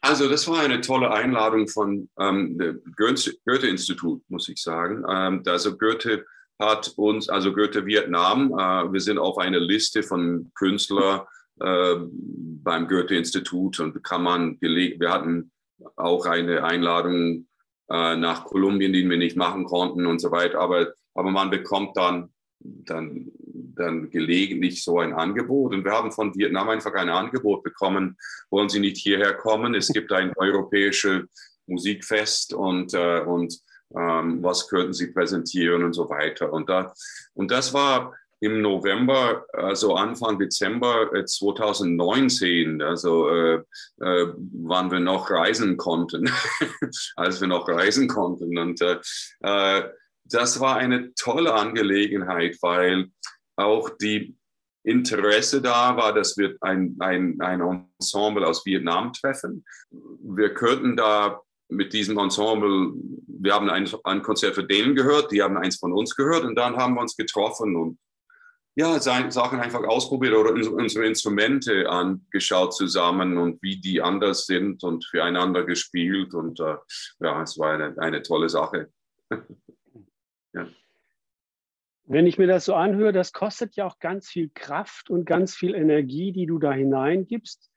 Also 0.01 0.29
das 0.29 0.47
war 0.47 0.61
eine 0.61 0.79
tolle 0.79 1.11
Einladung 1.11 1.67
von 1.67 2.09
ähm, 2.17 2.57
Goethe-Institut, 2.95 4.23
muss 4.29 4.47
ich 4.47 4.61
sagen. 4.61 5.03
Ähm, 5.09 5.43
also 5.45 5.77
Goethe 5.77 6.25
hat 6.57 6.93
uns, 6.95 7.29
also 7.29 7.53
Goethe 7.53 7.85
Vietnam, 7.85 8.53
äh, 8.53 8.91
wir 8.93 9.01
sind 9.01 9.17
auf 9.17 9.37
einer 9.37 9.59
Liste 9.59 10.03
von 10.03 10.51
Künstlern 10.55 11.21
äh, 11.59 11.95
beim 11.99 12.87
Goethe-Institut 12.87 13.81
und 13.81 14.01
kann 14.03 14.23
man 14.23 14.59
gelegt, 14.59 15.01
wir 15.01 15.11
hatten 15.11 15.51
auch 15.97 16.25
eine 16.25 16.63
Einladung 16.63 17.48
äh, 17.89 18.15
nach 18.15 18.45
Kolumbien, 18.45 18.93
die 18.93 19.09
wir 19.09 19.17
nicht 19.17 19.37
machen 19.37 19.65
konnten 19.65 20.05
und 20.05 20.19
so 20.19 20.31
weiter, 20.31 20.59
aber, 20.59 20.93
aber 21.13 21.31
man 21.31 21.49
bekommt 21.49 21.97
dann 21.97 22.29
dann, 22.59 23.31
dann 23.75 24.09
gelegentlich 24.09 24.83
so 24.83 24.99
ein 24.99 25.13
Angebot. 25.13 25.73
Und 25.73 25.83
wir 25.85 25.91
haben 25.91 26.11
von 26.11 26.35
Vietnam 26.35 26.69
einfach 26.69 26.93
ein 26.93 27.09
Angebot 27.09 27.63
bekommen, 27.63 28.17
wollen 28.49 28.69
Sie 28.69 28.79
nicht 28.79 28.97
hierher 28.97 29.33
kommen? 29.33 29.75
Es 29.75 29.87
gibt 29.87 30.11
ein 30.11 30.33
europäisches 30.35 31.23
Musikfest 31.67 32.53
und, 32.53 32.93
äh, 32.93 33.21
und 33.21 33.59
ähm, 33.95 34.43
was 34.43 34.67
könnten 34.67 34.93
Sie 34.93 35.07
präsentieren 35.07 35.83
und 35.83 35.93
so 35.93 36.09
weiter. 36.09 36.51
Und, 36.51 36.69
da, 36.69 36.93
und 37.33 37.51
das 37.51 37.73
war 37.73 38.13
im 38.41 38.61
November, 38.61 39.45
also 39.53 39.95
Anfang 39.95 40.39
Dezember 40.39 41.09
2019, 41.25 42.79
äh, 42.79 42.83
also 42.83 43.29
äh, 43.29 43.55
äh, 43.99 44.33
wann 44.63 44.91
wir 44.91 44.99
noch 44.99 45.29
reisen 45.29 45.77
konnten, 45.77 46.29
als 47.15 47.41
wir 47.41 47.47
noch 47.47 47.67
reisen 47.67 48.07
konnten. 48.07 48.57
Und 48.57 48.81
äh, 48.81 48.99
äh 49.41 49.89
das 50.31 50.59
war 50.59 50.75
eine 50.75 51.11
tolle 51.15 51.55
Angelegenheit, 51.55 52.55
weil 52.61 53.07
auch 53.55 53.89
die 53.99 54.37
Interesse 54.83 55.59
da 55.59 55.97
war, 55.97 56.13
dass 56.13 56.37
wir 56.37 56.55
ein, 56.61 56.95
ein, 56.99 57.41
ein 57.41 57.87
Ensemble 57.99 58.45
aus 58.45 58.63
Vietnam 58.65 59.11
treffen. 59.11 59.65
Wir 59.89 60.53
könnten 60.53 60.95
da 60.95 61.41
mit 61.67 61.93
diesem 61.93 62.17
Ensemble, 62.17 62.93
wir 63.27 63.53
haben 63.53 63.69
ein, 63.69 63.89
ein 64.03 64.21
Konzert 64.21 64.55
für 64.55 64.63
denen 64.63 64.95
gehört, 64.95 65.31
die 65.31 65.41
haben 65.41 65.57
eins 65.57 65.77
von 65.77 65.93
uns 65.93 66.15
gehört 66.15 66.43
und 66.43 66.55
dann 66.55 66.77
haben 66.77 66.95
wir 66.95 67.01
uns 67.01 67.15
getroffen 67.15 67.75
und 67.75 67.97
ja, 68.79 68.97
Sachen 69.01 69.59
einfach 69.59 69.83
ausprobiert 69.83 70.33
oder 70.35 70.53
unsere 70.53 71.05
Instrumente 71.05 71.89
angeschaut 71.89 72.73
zusammen 72.73 73.37
und 73.37 73.61
wie 73.61 73.81
die 73.81 74.01
anders 74.01 74.45
sind 74.45 74.85
und 74.85 75.03
füreinander 75.03 75.65
gespielt 75.65 76.33
und 76.33 76.61
äh, 76.61 76.77
ja, 77.19 77.41
es 77.41 77.59
war 77.59 77.73
eine, 77.73 77.97
eine 77.97 78.21
tolle 78.21 78.49
Sache. 78.49 78.91
Ja. 80.51 80.67
Wenn 82.05 82.25
ich 82.25 82.39
mir 82.39 82.47
das 82.47 82.65
so 82.65 82.73
anhöre, 82.73 83.13
das 83.13 83.33
kostet 83.33 83.75
ja 83.75 83.85
auch 83.85 83.99
ganz 83.99 84.27
viel 84.27 84.49
Kraft 84.49 85.11
und 85.11 85.25
ganz 85.25 85.53
viel 85.53 85.75
Energie, 85.75 86.31
die 86.31 86.47
du 86.47 86.57
da 86.57 86.71
hineingibst. 86.71 87.69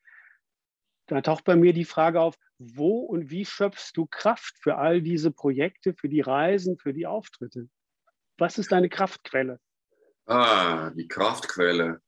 Da 1.06 1.21
taucht 1.21 1.44
bei 1.44 1.54
mir 1.54 1.75
die 1.75 1.85
Frage 1.85 2.18
auf, 2.23 2.37
wo 2.56 3.00
und 3.00 3.28
wie 3.28 3.44
schöpfst 3.44 3.92
du 3.94 4.06
Kraft 4.06 4.56
für 4.59 4.78
all 4.78 5.02
diese 5.02 5.32
Projekte, 5.32 5.92
für 5.92 6.09
die 6.09 6.23
Reisen, 6.23 6.78
für 6.78 6.94
die 6.94 7.06
Auftritte? 7.06 7.68
Was 8.38 8.56
ist 8.56 8.73
deine 8.73 8.88
Kraftquelle? 8.88 9.61
Ah, 10.26 10.91
die 10.91 11.09
Kraftquelle. 11.09 12.00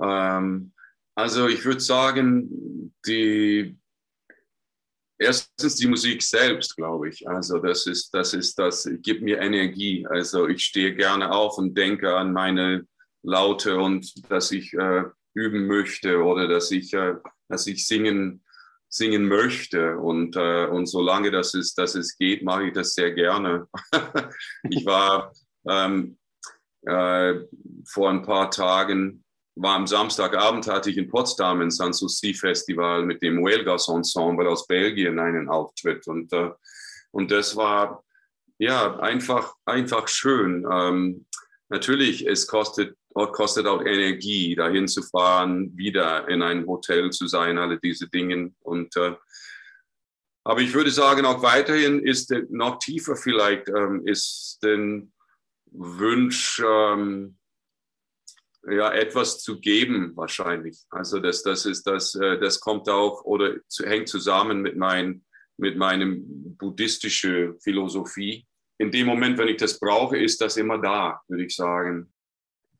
Ähm, 0.00 0.72
also 1.14 1.48
ich 1.48 1.64
würde 1.64 1.80
sagen, 1.80 2.94
die, 3.06 3.78
erstens 5.18 5.76
die 5.76 5.86
Musik 5.86 6.22
selbst, 6.22 6.76
glaube 6.76 7.08
ich. 7.08 7.28
Also 7.28 7.58
das 7.58 7.86
ist, 7.86 8.12
das 8.14 8.34
ist, 8.34 8.58
das 8.58 8.88
gibt 9.02 9.22
mir 9.22 9.38
Energie. 9.38 10.06
Also 10.08 10.48
ich 10.48 10.64
stehe 10.64 10.94
gerne 10.94 11.30
auf 11.30 11.58
und 11.58 11.76
denke 11.76 12.16
an 12.16 12.32
meine 12.32 12.86
Laute 13.22 13.78
und 13.78 14.30
dass 14.30 14.50
ich 14.50 14.72
äh, 14.72 15.04
üben 15.34 15.66
möchte 15.66 16.22
oder 16.22 16.48
dass 16.48 16.70
ich, 16.70 16.92
äh, 16.94 17.14
dass 17.48 17.66
ich 17.66 17.86
singen, 17.86 18.42
singen 18.88 19.28
möchte. 19.28 19.98
Und, 19.98 20.36
äh, 20.36 20.66
und 20.66 20.86
solange 20.86 21.30
das 21.30 21.54
ist, 21.54 21.76
dass 21.78 21.94
es 21.94 22.16
geht, 22.16 22.42
mache 22.42 22.68
ich 22.68 22.72
das 22.72 22.94
sehr 22.94 23.12
gerne. 23.12 23.68
ich 24.70 24.84
war 24.86 25.32
ähm, 25.68 26.16
äh, 26.82 27.34
vor 27.84 28.10
ein 28.10 28.22
paar 28.22 28.50
Tagen 28.50 29.24
war 29.56 29.74
am 29.74 29.86
Samstagabend, 29.86 30.66
hatte 30.68 30.90
ich 30.90 30.96
in 30.96 31.08
Potsdam 31.08 31.60
im 31.60 31.70
Sanssouci 31.70 32.34
Festival 32.34 33.04
mit 33.04 33.20
dem 33.22 33.40
Huelgas 33.40 33.88
Ensemble 33.88 34.48
aus 34.48 34.66
Belgien 34.66 35.18
einen 35.18 35.48
Auftritt. 35.48 36.06
Und, 36.06 36.32
äh, 36.32 36.50
und 37.10 37.30
das 37.30 37.56
war 37.56 38.04
ja 38.58 38.98
einfach, 39.00 39.54
einfach 39.66 40.08
schön. 40.08 40.66
Ähm, 40.70 41.26
natürlich, 41.68 42.26
es 42.26 42.46
kostet, 42.46 42.96
kostet 43.12 43.66
auch 43.66 43.84
Energie, 43.84 44.54
dahin 44.54 44.88
zu 44.88 45.02
fahren, 45.02 45.76
wieder 45.76 46.28
in 46.28 46.42
ein 46.42 46.66
Hotel 46.66 47.10
zu 47.10 47.26
sein, 47.26 47.58
alle 47.58 47.78
diese 47.78 48.08
Dinge. 48.08 48.52
Und, 48.60 48.96
äh, 48.96 49.14
aber 50.44 50.60
ich 50.60 50.72
würde 50.72 50.90
sagen, 50.90 51.26
auch 51.26 51.42
weiterhin 51.42 52.00
ist 52.00 52.32
noch 52.48 52.78
tiefer 52.78 53.16
vielleicht, 53.16 53.68
ähm, 53.68 54.06
ist 54.06 54.58
den 54.62 55.12
Wunsch, 55.72 56.62
ähm, 56.64 57.36
ja, 58.68 58.92
etwas 58.92 59.40
zu 59.40 59.60
geben 59.60 60.16
wahrscheinlich. 60.16 60.84
Also 60.90 61.18
das, 61.18 61.42
das 61.42 61.64
ist 61.66 61.86
das, 61.86 62.14
äh, 62.14 62.38
das 62.38 62.60
kommt 62.60 62.88
auch 62.88 63.24
oder 63.24 63.56
hängt 63.84 64.08
zusammen 64.08 64.60
mit, 64.60 64.76
mein, 64.76 65.24
mit 65.56 65.76
meinem 65.76 66.56
buddhistischen 66.56 67.58
Philosophie. 67.60 68.46
In 68.78 68.90
dem 68.90 69.06
Moment, 69.06 69.38
wenn 69.38 69.48
ich 69.48 69.56
das 69.56 69.78
brauche, 69.78 70.18
ist 70.18 70.40
das 70.40 70.56
immer 70.56 70.78
da, 70.78 71.20
würde 71.28 71.44
ich 71.44 71.54
sagen. 71.54 72.12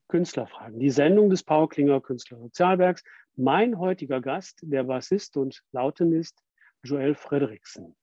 Künstlerfragen. 0.07 0.79
Die 0.79 0.89
Sendung 0.89 1.29
des 1.29 1.43
Paul 1.43 1.67
Klinger 1.69 2.01
Künstlersozialwerks. 2.01 3.03
Mein 3.35 3.79
heutiger 3.79 4.19
Gast, 4.19 4.59
der 4.61 4.83
Bassist 4.83 5.37
und 5.37 5.63
Lautenist 5.71 6.37
Joel 6.83 7.15
Frederiksen. 7.15 7.95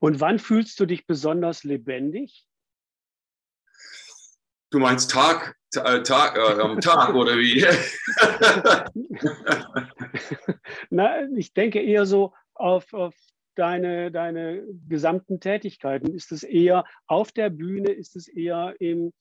Und 0.00 0.20
wann 0.20 0.38
fühlst 0.38 0.78
du 0.80 0.86
dich 0.86 1.06
besonders 1.06 1.64
lebendig? 1.64 2.46
Du 4.74 4.80
meinst 4.80 5.12
Tag, 5.12 5.54
äh, 5.76 6.02
Tag, 6.02 6.36
äh, 6.36 6.60
am 6.60 6.80
Tag 6.80 7.14
oder 7.14 7.38
wie? 7.38 7.64
Na, 10.90 11.22
ich 11.36 11.54
denke 11.54 11.80
eher 11.80 12.06
so 12.06 12.34
auf, 12.54 12.92
auf 12.92 13.14
deine, 13.54 14.10
deine 14.10 14.66
gesamten 14.88 15.38
Tätigkeiten. 15.38 16.12
Ist 16.12 16.32
es 16.32 16.42
eher 16.42 16.84
auf 17.06 17.30
der 17.30 17.50
Bühne? 17.50 17.92
Ist 17.92 18.16
es 18.16 18.26
eher 18.26 18.74
im, 18.80 19.12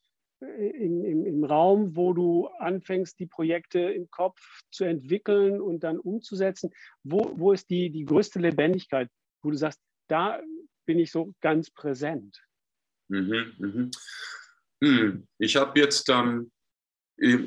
im, 0.41 1.05
im, 1.05 1.25
im 1.27 1.43
Raum, 1.43 1.95
wo 1.95 2.13
du 2.13 2.48
anfängst, 2.57 3.19
die 3.19 3.27
Projekte 3.27 3.77
im 3.77 4.10
Kopf 4.10 4.41
zu 4.72 4.86
entwickeln 4.86 5.62
und 5.62 5.83
dann 5.83 6.00
umzusetzen? 6.00 6.72
Wo, 7.03 7.31
wo 7.36 7.51
ist 7.51 7.69
die, 7.69 7.91
die 7.91 8.05
größte 8.05 8.39
Lebendigkeit, 8.39 9.07
wo 9.43 9.51
du 9.51 9.57
sagst, 9.57 9.79
da 10.07 10.41
bin 10.88 10.98
ich 10.98 11.12
so 11.12 11.31
ganz 11.41 11.69
präsent? 11.69 12.41
Mhm, 13.07 13.53
mhm. 13.60 13.91
Hm, 14.84 15.25
ich 15.38 15.56
habe 15.56 15.80
jetzt 15.80 16.10
ähm, 16.10 16.52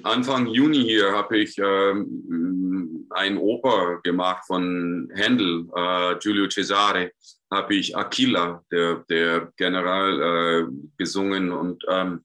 Anfang 0.05 0.47
Juni 0.47 0.85
hier 0.85 1.13
habe 1.13 1.37
ich 1.37 1.59
ähm, 1.59 3.07
ein 3.11 3.37
Oper 3.37 4.01
gemacht 4.03 4.47
von 4.47 5.11
Händel, 5.13 5.69
äh, 5.77 6.17
Giulio 6.19 6.49
Cesare, 6.49 7.13
habe 7.53 7.75
ich 7.75 7.95
Aquila, 7.95 8.65
der, 8.73 9.05
der 9.11 9.53
General, 9.59 10.23
äh, 10.23 10.67
gesungen 10.97 11.53
und, 11.53 11.85
ähm, 11.91 12.25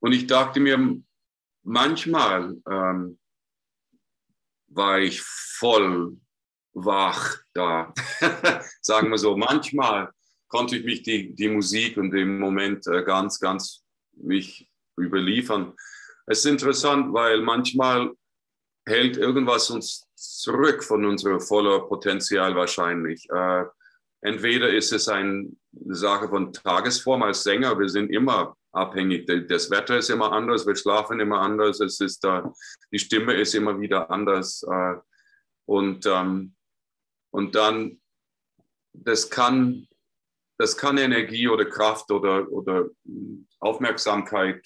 und 0.00 0.12
ich 0.12 0.26
dachte 0.26 0.60
mir, 0.60 1.00
manchmal 1.62 2.54
ähm, 2.68 3.18
war 4.66 4.98
ich 4.98 5.22
voll 5.22 6.18
wach 6.74 7.38
da, 7.54 7.94
sagen 8.82 9.08
wir 9.08 9.16
so, 9.16 9.34
manchmal 9.34 10.12
konnte 10.52 10.76
ich 10.76 10.84
mich 10.84 11.02
die, 11.02 11.34
die 11.34 11.48
Musik 11.48 11.96
und 11.96 12.10
den 12.10 12.38
Moment 12.38 12.86
äh, 12.86 13.02
ganz, 13.02 13.40
ganz 13.40 13.82
mich 14.12 14.68
überliefern. 15.00 15.72
Es 16.26 16.40
ist 16.40 16.50
interessant, 16.50 17.12
weil 17.14 17.40
manchmal 17.40 18.12
hält 18.86 19.16
irgendwas 19.16 19.70
uns 19.70 20.06
zurück 20.14 20.84
von 20.84 21.06
unserem 21.06 21.40
voller 21.40 21.80
Potenzial 21.80 22.54
wahrscheinlich. 22.54 23.26
Äh, 23.30 23.64
entweder 24.20 24.68
ist 24.68 24.92
es 24.92 25.08
eine 25.08 25.50
Sache 25.72 26.28
von 26.28 26.52
Tagesform 26.52 27.22
als 27.22 27.42
Sänger, 27.42 27.78
wir 27.78 27.88
sind 27.88 28.10
immer 28.10 28.54
abhängig. 28.72 29.26
Das 29.48 29.70
Wetter 29.70 29.96
ist 29.96 30.10
immer 30.10 30.32
anders, 30.32 30.66
wir 30.66 30.76
schlafen 30.76 31.18
immer 31.18 31.40
anders, 31.40 31.80
es 31.80 31.98
ist, 31.98 32.26
äh, 32.26 32.42
die 32.92 32.98
Stimme 32.98 33.32
ist 33.40 33.54
immer 33.54 33.80
wieder 33.80 34.10
anders. 34.10 34.62
Äh, 34.70 34.96
und, 35.64 36.04
ähm, 36.04 36.54
und 37.30 37.54
dann, 37.54 38.02
das 38.92 39.30
kann, 39.30 39.88
das 40.62 40.76
kann 40.76 40.96
Energie 40.96 41.48
oder 41.48 41.64
Kraft 41.64 42.12
oder, 42.12 42.48
oder 42.52 42.88
Aufmerksamkeit 43.58 44.64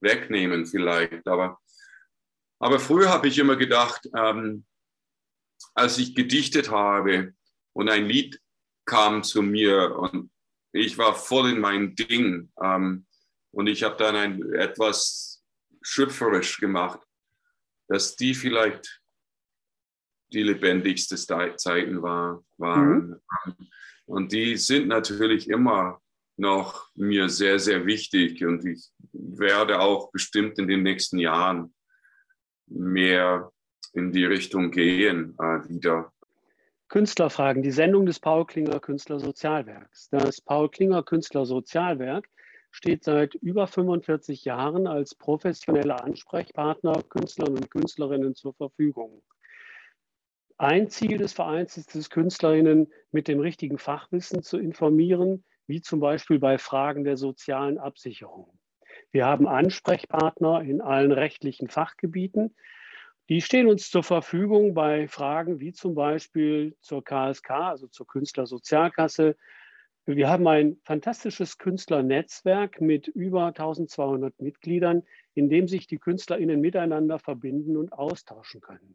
wegnehmen 0.00 0.66
vielleicht. 0.66 1.26
Aber, 1.26 1.58
aber 2.58 2.78
früher 2.78 3.08
habe 3.08 3.26
ich 3.28 3.38
immer 3.38 3.56
gedacht, 3.56 4.06
ähm, 4.14 4.66
als 5.72 5.96
ich 5.96 6.14
gedichtet 6.14 6.70
habe 6.70 7.32
und 7.72 7.88
ein 7.88 8.04
Lied 8.04 8.38
kam 8.84 9.22
zu 9.22 9.40
mir 9.40 9.96
und 9.96 10.30
ich 10.72 10.98
war 10.98 11.14
voll 11.14 11.52
in 11.52 11.60
mein 11.60 11.94
Ding 11.94 12.52
ähm, 12.62 13.06
und 13.50 13.68
ich 13.68 13.84
habe 13.84 13.96
dann 13.96 14.14
ein, 14.14 14.52
etwas 14.52 15.42
schöpferisch 15.80 16.58
gemacht, 16.58 17.00
dass 17.88 18.14
die 18.16 18.34
vielleicht 18.34 19.00
die 20.34 20.42
lebendigste 20.42 21.16
Zeiten 21.16 22.02
war, 22.02 22.44
waren. 22.58 23.22
Mhm. 23.46 23.68
Und 24.06 24.32
die 24.32 24.56
sind 24.56 24.88
natürlich 24.88 25.48
immer 25.48 26.00
noch 26.36 26.88
mir 26.94 27.28
sehr, 27.28 27.58
sehr 27.58 27.86
wichtig 27.86 28.44
und 28.44 28.64
ich 28.64 28.90
werde 29.12 29.80
auch 29.80 30.10
bestimmt 30.10 30.58
in 30.58 30.66
den 30.66 30.82
nächsten 30.82 31.18
Jahren 31.18 31.74
mehr 32.66 33.52
in 33.92 34.12
die 34.12 34.24
Richtung 34.24 34.70
gehen 34.70 35.36
äh, 35.38 35.68
wieder. 35.68 36.12
Künstlerfragen, 36.88 37.62
die 37.62 37.70
Sendung 37.70 38.06
des 38.06 38.20
Paul 38.20 38.46
Klinger 38.46 38.80
Künstlersozialwerks. 38.80 40.08
Das 40.10 40.40
Paul 40.40 40.70
Klinger 40.70 41.02
Künstlersozialwerk 41.02 42.28
steht 42.70 43.04
seit 43.04 43.34
über 43.34 43.66
45 43.66 44.44
Jahren 44.44 44.86
als 44.86 45.14
professioneller 45.14 46.02
Ansprechpartner 46.04 47.02
Künstlern 47.08 47.54
und 47.54 47.70
Künstlerinnen 47.70 48.34
zur 48.34 48.54
Verfügung. 48.54 49.22
Ein 50.62 50.90
Ziel 50.90 51.18
des 51.18 51.32
Vereins 51.32 51.76
ist 51.76 51.96
es, 51.96 52.08
Künstlerinnen 52.08 52.86
mit 53.10 53.26
dem 53.26 53.40
richtigen 53.40 53.78
Fachwissen 53.78 54.44
zu 54.44 54.58
informieren, 54.58 55.42
wie 55.66 55.80
zum 55.80 55.98
Beispiel 55.98 56.38
bei 56.38 56.56
Fragen 56.56 57.02
der 57.02 57.16
sozialen 57.16 57.78
Absicherung. 57.78 58.46
Wir 59.10 59.26
haben 59.26 59.48
Ansprechpartner 59.48 60.62
in 60.62 60.80
allen 60.80 61.10
rechtlichen 61.10 61.66
Fachgebieten. 61.66 62.54
Die 63.28 63.40
stehen 63.40 63.66
uns 63.66 63.90
zur 63.90 64.04
Verfügung 64.04 64.72
bei 64.72 65.08
Fragen 65.08 65.58
wie 65.58 65.72
zum 65.72 65.96
Beispiel 65.96 66.76
zur 66.80 67.02
KSK, 67.02 67.50
also 67.50 67.88
zur 67.88 68.06
Künstlersozialkasse. 68.06 69.34
Wir 70.06 70.28
haben 70.30 70.46
ein 70.46 70.76
fantastisches 70.84 71.58
Künstlernetzwerk 71.58 72.80
mit 72.80 73.08
über 73.08 73.46
1200 73.46 74.40
Mitgliedern, 74.40 75.02
in 75.34 75.50
dem 75.50 75.66
sich 75.66 75.88
die 75.88 75.98
KünstlerInnen 75.98 76.60
miteinander 76.60 77.18
verbinden 77.18 77.76
und 77.76 77.92
austauschen 77.92 78.60
können. 78.60 78.94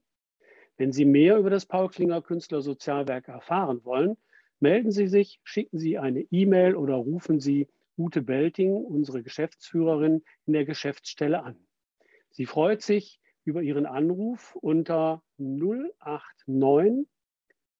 Wenn 0.77 0.91
Sie 0.91 1.05
mehr 1.05 1.37
über 1.37 1.49
das 1.49 1.65
Paul 1.65 1.89
Klinger 1.89 2.21
Künstlersozialwerk 2.21 3.27
erfahren 3.27 3.83
wollen, 3.83 4.17
Melden 4.59 4.91
Sie 4.91 5.07
sich, 5.07 5.39
schicken 5.43 5.77
Sie 5.77 5.99
eine 5.99 6.21
E-Mail 6.31 6.75
oder 6.75 6.95
rufen 6.95 7.39
Sie 7.39 7.67
Ute 7.95 8.23
Belting, 8.23 8.73
unsere 8.73 9.21
Geschäftsführerin, 9.21 10.23
in 10.45 10.53
der 10.53 10.65
Geschäftsstelle 10.65 11.43
an. 11.43 11.67
Sie 12.31 12.47
freut 12.47 12.81
sich 12.81 13.19
über 13.43 13.61
Ihren 13.61 13.85
Anruf 13.85 14.55
unter 14.55 15.21
089 15.37 17.05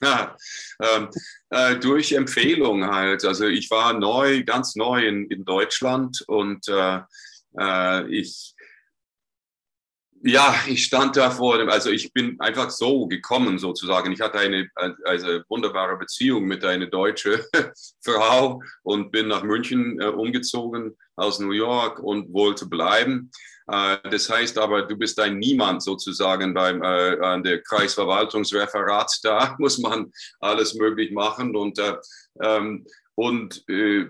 Ja, 0.01 0.35
ähm, 0.81 1.09
äh, 1.49 1.77
durch 1.77 2.11
Empfehlung 2.11 2.85
halt. 2.85 3.23
Also 3.23 3.45
ich 3.45 3.71
war 3.71 3.93
neu, 3.93 4.43
ganz 4.43 4.75
neu 4.75 5.07
in, 5.07 5.25
in 5.27 5.45
Deutschland 5.45 6.21
und 6.27 6.67
äh, 6.67 6.99
äh, 7.57 8.07
ich, 8.09 8.53
ja, 10.21 10.53
ich 10.67 10.83
stand 10.83 11.15
da 11.15 11.31
vor 11.31 11.57
dem, 11.57 11.69
also 11.69 11.91
ich 11.91 12.11
bin 12.11 12.39
einfach 12.41 12.71
so 12.71 13.07
gekommen 13.07 13.57
sozusagen. 13.57 14.11
Ich 14.11 14.19
hatte 14.19 14.39
eine 14.39 14.69
also 15.05 15.41
wunderbare 15.47 15.97
Beziehung 15.97 16.45
mit 16.45 16.65
einer 16.65 16.87
deutschen 16.87 17.39
Frau 18.03 18.61
und 18.83 19.11
bin 19.11 19.27
nach 19.27 19.43
München 19.43 19.99
äh, 20.01 20.07
umgezogen 20.07 20.97
aus 21.15 21.39
New 21.39 21.51
York 21.51 21.99
und 21.99 22.33
wollte 22.33 22.65
bleiben. 22.65 23.31
Äh, 23.67 23.97
das 24.09 24.29
heißt 24.29 24.57
aber, 24.57 24.83
du 24.83 24.95
bist 24.95 25.19
ein 25.19 25.37
Niemand 25.37 25.83
sozusagen 25.83 26.53
beim 26.53 26.81
äh, 26.81 27.19
an 27.21 27.43
der 27.43 27.61
Kreisverwaltungsreferat. 27.61 29.11
Da 29.23 29.55
muss 29.59 29.79
man 29.79 30.11
alles 30.39 30.75
möglich 30.75 31.11
machen 31.11 31.55
und 31.55 31.79
äh, 31.79 31.95
ähm, 32.41 32.85
und 33.15 33.67
äh, 33.69 34.05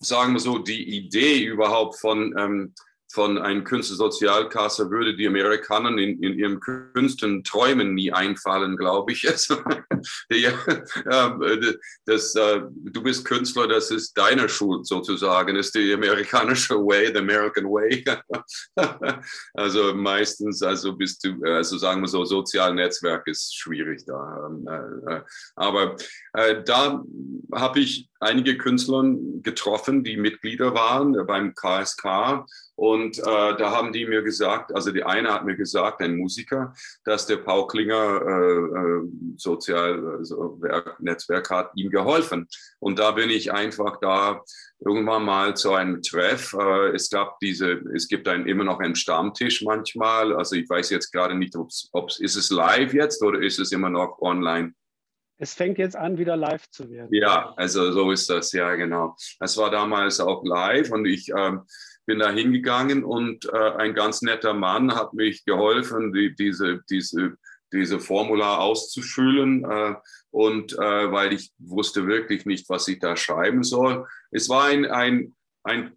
sagen 0.00 0.32
wir 0.32 0.40
so 0.40 0.58
die 0.58 0.96
Idee 0.96 1.44
überhaupt 1.44 1.98
von 1.98 2.34
ähm, 2.38 2.74
von 3.10 3.38
einem 3.38 3.64
Künstlersozialkasse 3.64 4.90
würde 4.90 5.16
die 5.16 5.26
Amerikaner 5.26 5.90
in, 5.90 6.22
in 6.22 6.38
ihren 6.38 6.60
Künsten 6.60 7.42
Träumen 7.42 7.94
nie 7.94 8.12
einfallen, 8.12 8.76
glaube 8.76 9.12
ich. 9.12 9.22
ja, 10.30 11.38
das, 12.04 12.34
äh, 12.34 12.60
du 12.70 13.02
bist 13.02 13.24
Künstler, 13.24 13.66
das 13.66 13.90
ist 13.90 14.12
deine 14.16 14.48
Schuld 14.48 14.86
sozusagen, 14.86 15.56
ist 15.56 15.74
die 15.74 15.92
amerikanische 15.94 16.74
Way, 16.74 17.12
the 17.12 17.18
American 17.18 17.64
Way. 17.64 18.04
also 19.54 19.94
meistens, 19.94 20.62
also 20.62 20.94
bist 20.94 21.24
du, 21.24 21.42
also 21.44 21.78
sagen 21.78 22.02
wir 22.02 22.08
so, 22.08 22.24
soziales 22.26 22.74
Netzwerk 22.74 23.26
ist 23.26 23.56
schwierig 23.56 24.04
da. 24.06 24.48
Ähm, 24.48 24.68
äh, 24.68 25.14
äh, 25.14 25.22
aber 25.56 25.96
da 26.64 27.02
habe 27.52 27.80
ich 27.80 28.08
einige 28.20 28.58
Künstler 28.58 29.02
getroffen, 29.42 30.04
die 30.04 30.16
Mitglieder 30.16 30.74
waren 30.74 31.16
beim 31.26 31.54
KSK 31.54 32.44
und 32.78 33.18
äh, 33.18 33.22
da 33.24 33.72
haben 33.72 33.92
die 33.92 34.06
mir 34.06 34.22
gesagt, 34.22 34.72
also 34.72 34.92
die 34.92 35.02
eine 35.02 35.34
hat 35.34 35.44
mir 35.44 35.56
gesagt, 35.56 36.00
ein 36.00 36.16
Musiker, 36.16 36.72
dass 37.04 37.26
der 37.26 37.38
Paul 37.38 37.66
Klinger 37.66 38.22
äh, 38.24 38.28
äh 38.28 39.02
Sozialnetzwerk 39.36 41.50
hat 41.50 41.72
ihm 41.74 41.90
geholfen. 41.90 42.46
Und 42.78 43.00
da 43.00 43.10
bin 43.10 43.30
ich 43.30 43.52
einfach 43.52 43.98
da 44.00 44.44
irgendwann 44.78 45.24
mal 45.24 45.56
zu 45.56 45.74
einem 45.74 46.02
Treff. 46.02 46.54
Äh, 46.54 46.94
es 46.94 47.10
gab 47.10 47.40
diese, 47.40 47.82
es 47.96 48.06
gibt 48.06 48.28
ein, 48.28 48.46
immer 48.46 48.62
noch 48.62 48.78
einen 48.78 48.94
Stammtisch 48.94 49.62
manchmal. 49.62 50.36
Also 50.36 50.54
ich 50.54 50.70
weiß 50.70 50.90
jetzt 50.90 51.10
gerade 51.10 51.34
nicht, 51.34 51.56
ob 51.56 51.70
es 52.10 52.20
ist 52.20 52.36
es 52.36 52.50
live 52.50 52.94
jetzt 52.94 53.24
oder 53.24 53.42
ist 53.42 53.58
es 53.58 53.72
immer 53.72 53.90
noch 53.90 54.20
online. 54.20 54.72
Es 55.40 55.54
fängt 55.54 55.78
jetzt 55.78 55.96
an, 55.96 56.16
wieder 56.16 56.36
live 56.36 56.70
zu 56.70 56.88
werden. 56.90 57.08
Ja, 57.10 57.54
also 57.56 57.90
so 57.90 58.12
ist 58.12 58.30
das, 58.30 58.52
ja, 58.52 58.76
genau. 58.76 59.16
Es 59.40 59.56
war 59.56 59.70
damals 59.70 60.20
auch 60.20 60.44
live 60.44 60.92
und 60.92 61.06
ich 61.06 61.28
ähm, 61.36 61.62
bin 62.08 62.18
da 62.18 62.30
hingegangen 62.30 63.04
und 63.04 63.44
äh, 63.52 63.70
ein 63.76 63.94
ganz 63.94 64.22
netter 64.22 64.54
Mann 64.54 64.94
hat 64.96 65.14
mich 65.14 65.44
geholfen, 65.44 66.12
die, 66.12 66.34
diese, 66.34 66.80
diese 66.90 67.36
diese 67.72 68.00
Formular 68.00 68.60
auszufüllen 68.60 69.64
äh, 69.64 69.94
und 70.30 70.72
äh, 70.72 71.12
weil 71.12 71.32
ich 71.32 71.52
wusste 71.58 72.06
wirklich 72.06 72.46
nicht, 72.46 72.68
was 72.68 72.88
ich 72.88 72.98
da 72.98 73.16
schreiben 73.16 73.62
soll. 73.62 74.06
Es 74.30 74.48
war 74.48 74.64
ein, 74.64 74.86
ein, 74.86 75.34
ein 75.64 75.92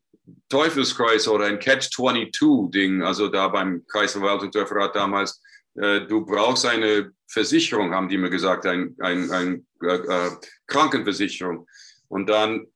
Teufelskreis 0.49 1.27
oder 1.27 1.45
ein 1.45 1.59
Catch-22-Ding, 1.59 3.03
also 3.03 3.27
da 3.27 3.47
beim 3.47 3.85
Kreisverwaltungsreferat 3.87 4.95
damals. 4.95 5.41
Äh, 5.75 6.01
du 6.01 6.25
brauchst 6.25 6.65
eine 6.65 7.11
Versicherung, 7.27 7.93
haben 7.93 8.09
die 8.09 8.17
mir 8.17 8.29
gesagt, 8.29 8.65
ein, 8.65 8.95
ein, 8.99 9.31
ein 9.31 9.67
äh, 9.83 9.95
äh, 9.95 10.31
Krankenversicherung. 10.67 11.67
Und 12.07 12.29
dann 12.29 12.67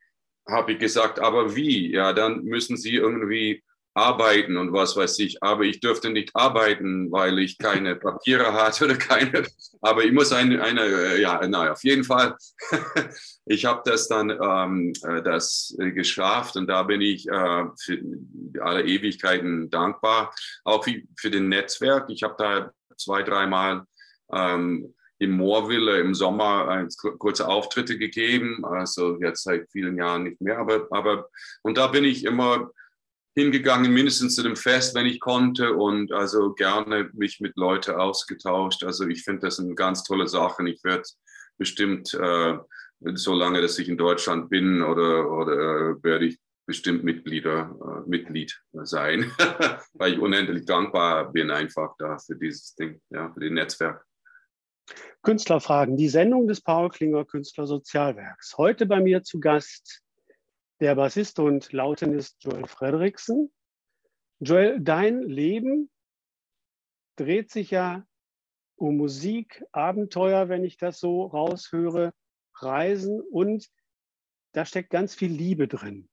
habe 0.47 0.73
ich 0.73 0.79
gesagt, 0.79 1.19
aber 1.19 1.55
wie? 1.55 1.91
Ja, 1.91 2.13
dann 2.13 2.43
müssen 2.43 2.77
sie 2.77 2.95
irgendwie 2.95 3.63
arbeiten 3.95 4.57
und 4.57 4.73
was 4.73 4.95
weiß 4.97 5.19
ich. 5.19 5.41
Aber 5.41 5.63
ich 5.63 5.79
dürfte 5.79 6.09
nicht 6.09 6.35
arbeiten, 6.35 7.11
weil 7.11 7.39
ich 7.39 7.57
keine 7.57 7.95
Papiere 7.95 8.53
hatte 8.53 8.85
oder 8.85 8.97
keine. 8.97 9.47
Aber 9.81 10.03
ich 10.03 10.11
muss 10.11 10.31
eine, 10.31 10.61
eine 10.61 10.81
äh, 10.81 11.21
ja, 11.21 11.45
naja, 11.47 11.71
auf 11.71 11.83
jeden 11.83 12.03
Fall. 12.03 12.35
ich 13.45 13.65
habe 13.65 13.81
das 13.85 14.07
dann 14.07 14.29
ähm, 14.29 14.93
äh, 15.03 15.23
das 15.23 15.75
geschafft 15.77 16.57
und 16.57 16.67
da 16.67 16.83
bin 16.83 17.01
ich 17.01 17.27
äh, 17.27 17.65
für 17.81 18.01
alle 18.61 18.83
Ewigkeiten 18.83 19.69
dankbar. 19.69 20.33
Auch 20.65 20.83
für, 20.83 21.01
für 21.17 21.31
den 21.31 21.47
Netzwerk. 21.47 22.09
Ich 22.09 22.23
habe 22.23 22.35
da 22.37 22.71
zwei, 22.97 23.23
dreimal 23.23 23.85
ähm, 24.33 24.93
im 25.19 25.31
Moorwille 25.31 25.99
im 25.99 26.13
Sommer 26.13 26.87
äh, 26.87 27.11
kurze 27.17 27.47
Auftritte 27.47 27.97
gegeben, 27.97 28.65
also 28.65 29.17
jetzt 29.21 29.43
seit 29.43 29.69
vielen 29.71 29.97
Jahren 29.97 30.23
nicht 30.23 30.41
mehr, 30.41 30.57
aber, 30.57 30.87
aber 30.91 31.29
und 31.61 31.77
da 31.77 31.87
bin 31.87 32.03
ich 32.03 32.25
immer 32.25 32.71
hingegangen, 33.35 33.93
mindestens 33.93 34.35
zu 34.35 34.43
dem 34.43 34.55
Fest, 34.55 34.95
wenn 34.95 35.05
ich 35.05 35.19
konnte 35.19 35.73
und 35.73 36.11
also 36.11 36.53
gerne 36.53 37.09
mich 37.13 37.41
mit 37.41 37.57
Leuten 37.57 37.95
ausgetauscht. 37.95 38.83
Also 38.83 39.07
ich 39.07 39.23
finde 39.23 39.41
das 39.41 39.59
eine 39.59 39.75
ganz 39.75 40.03
tolle 40.03 40.27
Sache. 40.27 40.67
Ich 40.69 40.81
werde 40.85 41.03
bestimmt, 41.57 42.13
äh, 42.13 42.57
so 43.13 43.33
lange, 43.33 43.61
dass 43.61 43.77
ich 43.77 43.89
in 43.89 43.97
Deutschland 43.97 44.49
bin 44.49 44.81
oder, 44.81 45.31
oder 45.31 45.53
äh, 45.53 46.03
werde 46.03 46.25
ich 46.25 46.39
bestimmt 46.65 47.03
Mitglieder, 47.03 47.75
äh, 47.79 48.09
Mitglied 48.09 48.59
sein, 48.83 49.31
weil 49.93 50.13
ich 50.13 50.19
unendlich 50.19 50.65
dankbar 50.65 51.31
bin 51.31 51.51
einfach 51.51 51.95
da 51.99 52.17
für 52.17 52.35
dieses 52.35 52.73
Ding, 52.75 53.01
ja, 53.09 53.31
für 53.31 53.41
das 53.41 53.51
Netzwerk. 53.51 54.05
Künstlerfragen, 55.21 55.97
die 55.97 56.09
Sendung 56.09 56.47
des 56.47 56.61
Paul 56.61 56.89
Klinger 56.89 57.25
Künstlersozialwerks. 57.25 58.57
Heute 58.57 58.85
bei 58.85 58.99
mir 58.99 59.23
zu 59.23 59.39
Gast 59.39 60.03
der 60.79 60.95
Bassist 60.95 61.39
und 61.39 61.71
Lautenist 61.71 62.43
Joel 62.43 62.67
Frederiksen. 62.67 63.51
Joel, 64.39 64.79
dein 64.81 65.21
Leben 65.23 65.89
dreht 67.15 67.49
sich 67.49 67.71
ja 67.71 68.05
um 68.75 68.97
Musik, 68.97 69.63
Abenteuer, 69.71 70.49
wenn 70.49 70.63
ich 70.63 70.77
das 70.77 70.99
so 70.99 71.23
raushöre, 71.25 72.13
Reisen 72.55 73.21
und 73.21 73.69
da 74.51 74.65
steckt 74.65 74.89
ganz 74.89 75.15
viel 75.15 75.31
Liebe 75.31 75.67
drin. 75.67 76.09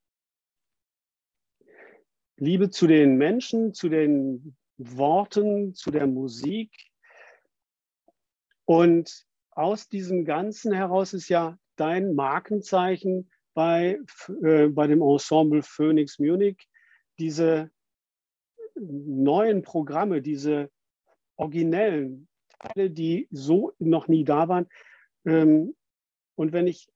Liebe 2.37 2.71
zu 2.71 2.87
den 2.87 3.17
Menschen, 3.17 3.75
zu 3.75 3.89
den 3.89 4.57
Worten, 4.79 5.75
zu 5.75 5.91
der 5.91 6.07
Musik. 6.07 6.73
Und 8.65 9.27
aus 9.51 9.89
diesem 9.89 10.25
Ganzen 10.25 10.73
heraus 10.73 11.13
ist 11.13 11.29
ja 11.29 11.59
dein 11.77 12.15
Markenzeichen 12.15 13.31
bei, 13.55 13.99
äh, 14.43 14.69
bei 14.69 14.87
dem 14.87 15.03
Ensemble 15.03 15.63
Phoenix 15.63 16.19
Munich 16.19 16.69
diese 17.19 17.71
neuen 18.75 19.63
Programme, 19.63 20.23
diese 20.23 20.71
originellen 21.37 22.29
Teile, 22.59 22.91
die 22.91 23.29
so 23.31 23.73
noch 23.79 24.09
nie 24.09 24.25
da 24.25 24.49
waren. 24.49 24.69
Ähm, 25.25 25.75
und 26.35 26.53
wenn 26.53 26.67
ich 26.67 26.89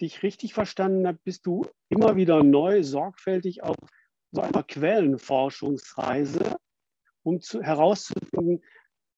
dich 0.00 0.22
richtig 0.22 0.54
verstanden 0.54 1.06
habe, 1.06 1.18
bist 1.24 1.46
du 1.46 1.66
immer 1.88 2.16
wieder 2.16 2.42
neu, 2.44 2.82
sorgfältig 2.82 3.62
auf 3.62 3.76
so 4.30 4.42
einer 4.42 4.62
Quellenforschungsreise, 4.62 6.56
um 7.22 7.40
zu, 7.40 7.62
herauszufinden, 7.62 8.62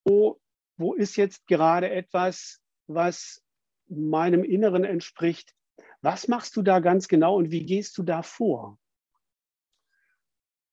wo, 0.05 0.41
wo 0.81 0.95
ist 0.95 1.17
jetzt 1.17 1.47
gerade 1.47 1.91
etwas, 1.91 2.59
was 2.87 3.43
meinem 3.89 4.43
Inneren 4.43 4.85
entspricht, 4.85 5.53
was 6.01 6.27
machst 6.27 6.57
du 6.57 6.63
da 6.63 6.81
ganz 6.81 7.07
genau 7.07 7.37
und 7.37 7.51
wie 7.51 7.67
gehst 7.67 7.99
du 7.99 8.03
da 8.03 8.23
vor? 8.23 8.79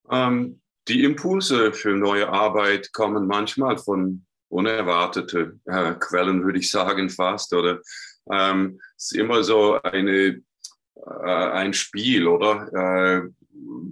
Ähm, 0.10 0.62
die 0.88 1.04
Impulse 1.04 1.74
für 1.74 1.96
neue 1.96 2.30
Arbeit 2.30 2.94
kommen 2.94 3.28
manchmal 3.28 3.78
von 3.78 4.26
unerwarteten 4.48 5.62
äh, 5.66 5.96
Quellen, 5.96 6.46
würde 6.46 6.60
ich 6.60 6.72
sagen, 6.72 7.10
fast. 7.10 7.54
Oder 7.54 7.82
ähm, 8.32 8.80
es 8.96 9.12
ist 9.12 9.20
immer 9.20 9.44
so 9.44 9.82
eine, 9.82 10.42
äh, 10.96 11.50
ein 11.52 11.74
Spiel, 11.74 12.28
oder? 12.28 12.72
Äh, 12.72 13.30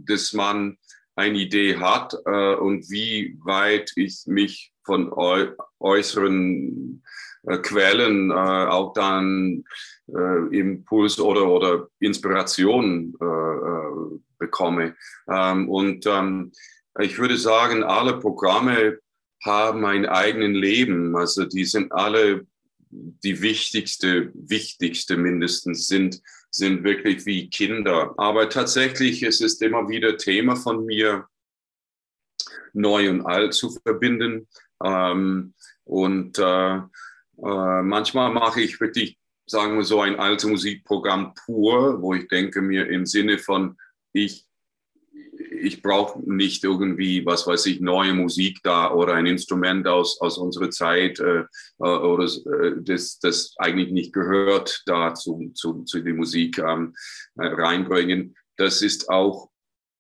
dass 0.08 0.32
man 0.32 0.78
eine 1.16 1.38
Idee 1.40 1.78
hat 1.78 2.14
äh, 2.26 2.56
und 2.56 2.90
wie 2.90 3.38
weit 3.44 3.92
ich 3.96 4.24
mich 4.28 4.75
von 4.86 5.12
äußeren 5.80 7.04
äh, 7.48 7.58
Quellen 7.58 8.32
äh, 8.32 8.34
auch 8.34 8.94
dann 8.94 9.64
äh, 10.08 10.58
Impuls 10.58 11.20
oder, 11.20 11.48
oder 11.48 11.88
Inspiration 12.00 13.16
äh, 13.22 13.26
äh, 13.26 14.20
bekomme. 14.38 14.96
Ähm, 15.30 15.70
und 15.70 16.06
ähm, 16.06 16.52
ich 17.00 17.18
würde 17.18 17.38
sagen, 17.38 17.84
alle 17.84 18.20
Programme 18.20 19.00
haben 19.44 19.86
ein 19.86 20.06
eigenes 20.06 20.60
Leben. 20.60 21.16
Also 21.16 21.46
die 21.46 21.66
sind 21.66 21.92
alle 21.92 22.48
die 22.90 23.42
wichtigste, 23.42 24.32
wichtigste 24.34 25.18
mindestens 25.18 25.88
sind, 25.88 26.22
sind 26.50 26.84
wirklich 26.84 27.26
wie 27.26 27.50
Kinder. 27.50 28.14
Aber 28.18 28.50
tatsächlich 28.50 29.24
ist 29.24 29.42
es 29.42 29.60
immer 29.62 29.90
wieder 29.90 30.18
Thema 30.18 30.56
von 30.56 30.86
mir, 30.86 31.28
neu 32.74 33.10
und 33.10 33.26
alt 33.26 33.54
zu 33.54 33.72
verbinden. 33.72 34.48
Ähm, 34.86 35.54
und 35.84 36.38
äh, 36.38 36.76
äh, 36.76 37.82
manchmal 37.82 38.32
mache 38.32 38.62
ich 38.62 38.80
wirklich, 38.80 39.18
sagen 39.48 39.78
wir 39.78 39.84
so, 39.84 40.02
ein 40.02 40.20
alte 40.20 40.48
Musikprogramm 40.48 41.34
pur, 41.34 42.02
wo 42.02 42.14
ich 42.14 42.28
denke 42.28 42.62
mir 42.62 42.88
im 42.90 43.06
Sinne 43.06 43.38
von, 43.38 43.78
ich, 44.14 44.46
ich 45.62 45.82
brauche 45.82 46.20
nicht 46.32 46.64
irgendwie, 46.64 47.26
was 47.26 47.48
weiß 47.48 47.66
ich, 47.66 47.82
neue 47.82 48.14
Musik 48.14 48.60
da 48.64 48.92
oder 48.92 49.16
ein 49.16 49.26
Instrument 49.26 49.88
aus, 49.88 50.20
aus 50.22 50.38
unserer 50.38 50.70
Zeit 50.70 51.20
äh, 51.20 51.42
äh 51.42 51.46
oder 51.80 52.26
äh, 52.26 52.74
das, 52.78 53.20
das 53.20 53.54
eigentlich 53.58 53.92
nicht 53.92 54.14
gehört 54.14 54.84
da 54.86 55.14
zu, 55.14 55.52
zu, 55.54 55.84
zu 55.84 56.02
der 56.02 56.14
Musik 56.14 56.60
ähm, 56.60 56.94
äh, 57.38 57.48
reinbringen. 57.48 58.36
Das 58.58 58.82
ist 58.82 59.10
auch 59.10 59.50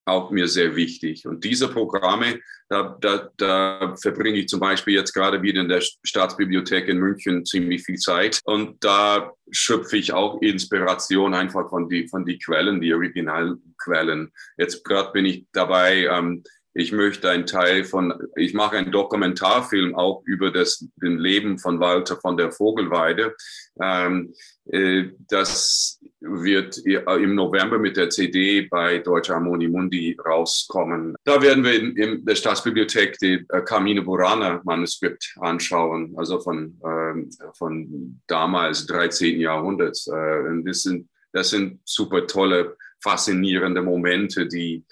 auch 0.05 0.31
mir 0.31 0.47
sehr 0.47 0.75
wichtig. 0.75 1.27
Und 1.27 1.43
diese 1.43 1.67
Programme, 1.67 2.39
da, 2.69 2.97
da, 3.01 3.29
da 3.37 3.95
verbringe 3.99 4.39
ich 4.39 4.47
zum 4.47 4.59
Beispiel 4.59 4.93
jetzt 4.93 5.13
gerade 5.13 5.41
wieder 5.41 5.61
in 5.61 5.69
der 5.69 5.81
Staatsbibliothek 5.81 6.87
in 6.87 6.99
München 6.99 7.45
ziemlich 7.45 7.83
viel 7.83 7.97
Zeit. 7.97 8.39
Und 8.45 8.83
da 8.83 9.31
schöpfe 9.51 9.97
ich 9.97 10.13
auch 10.13 10.41
Inspiration 10.41 11.33
einfach 11.33 11.69
von 11.69 11.89
die, 11.89 12.07
von 12.07 12.25
die 12.25 12.37
Quellen, 12.37 12.81
die 12.81 12.93
Originalquellen. 12.93 14.31
Jetzt 14.57 14.83
gerade 14.83 15.11
bin 15.11 15.25
ich 15.25 15.45
dabei, 15.51 16.05
ähm, 16.05 16.43
ich 16.77 16.91
möchte 16.91 17.29
ein 17.29 17.45
Teil 17.45 17.85
von, 17.85 18.13
ich 18.35 18.53
mache 18.53 18.75
einen 18.75 18.91
Dokumentarfilm 18.91 19.95
auch 19.95 20.21
über 20.25 20.51
das 20.51 20.85
den 21.01 21.17
Leben 21.17 21.57
von 21.57 21.79
Walter 21.79 22.17
von 22.17 22.35
der 22.35 22.51
Vogelweide. 22.51 23.33
Ähm, 23.81 24.33
äh, 24.65 25.05
das 25.29 26.01
wird 26.19 26.77
im 26.79 27.35
November 27.35 27.79
mit 27.79 27.95
der 27.95 28.09
CD 28.09 28.63
bei 28.63 28.99
Deutsche 28.99 29.33
Harmonie 29.33 29.69
Mundi 29.69 30.17
rauskommen. 30.25 31.15
Da 31.23 31.41
werden 31.41 31.63
wir 31.63 31.79
in, 31.79 31.95
in 31.95 32.25
der 32.25 32.35
Staatsbibliothek 32.35 33.17
die 33.19 33.45
äh, 33.47 33.61
Carmine 33.61 34.01
Burana 34.01 34.61
Manuskript 34.65 35.33
anschauen, 35.39 36.13
also 36.17 36.41
von, 36.41 36.77
ähm, 36.85 37.29
von 37.57 38.19
damals 38.27 38.85
13. 38.87 39.39
Jahrhunderts. 39.39 40.07
Äh, 40.07 40.61
das 40.65 40.81
sind, 40.81 41.07
das 41.31 41.51
sind 41.51 41.79
super 41.85 42.27
tolle, 42.27 42.75
faszinierende 43.01 43.81
Momente, 43.81 44.45
die 44.45 44.83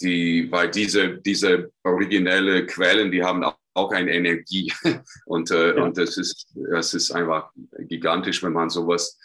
die, 0.00 0.50
weil 0.50 0.70
diese, 0.70 1.18
diese 1.18 1.72
originelle 1.82 2.66
Quellen, 2.66 3.10
die 3.10 3.22
haben 3.22 3.44
auch 3.74 3.90
eine 3.92 4.12
Energie. 4.12 4.72
Und, 5.26 5.50
äh, 5.50 5.76
ja. 5.76 5.82
und 5.82 5.98
das, 5.98 6.16
ist, 6.16 6.46
das 6.54 6.94
ist 6.94 7.10
einfach 7.10 7.50
gigantisch, 7.78 8.42
wenn 8.42 8.52
man 8.52 8.70
sowas, 8.70 9.18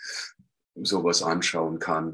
sowas 0.75 1.21
anschauen 1.21 1.79
kann. 1.79 2.13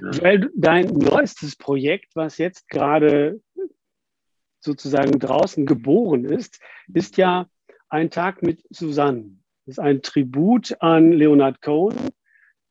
Ja. 0.00 0.22
Weil 0.22 0.50
dein 0.56 0.86
neuestes 0.86 1.56
Projekt, 1.56 2.16
was 2.16 2.38
jetzt 2.38 2.68
gerade 2.68 3.40
sozusagen 4.60 5.18
draußen 5.18 5.66
geboren 5.66 6.24
ist, 6.24 6.58
ist 6.92 7.16
ja 7.18 7.48
ein 7.90 8.10
Tag 8.10 8.42
mit 8.42 8.64
Susanne. 8.70 9.38
Das 9.66 9.74
ist 9.74 9.78
ein 9.78 10.02
Tribut 10.02 10.74
an 10.80 11.12
Leonard 11.12 11.60
Cohen, 11.60 12.10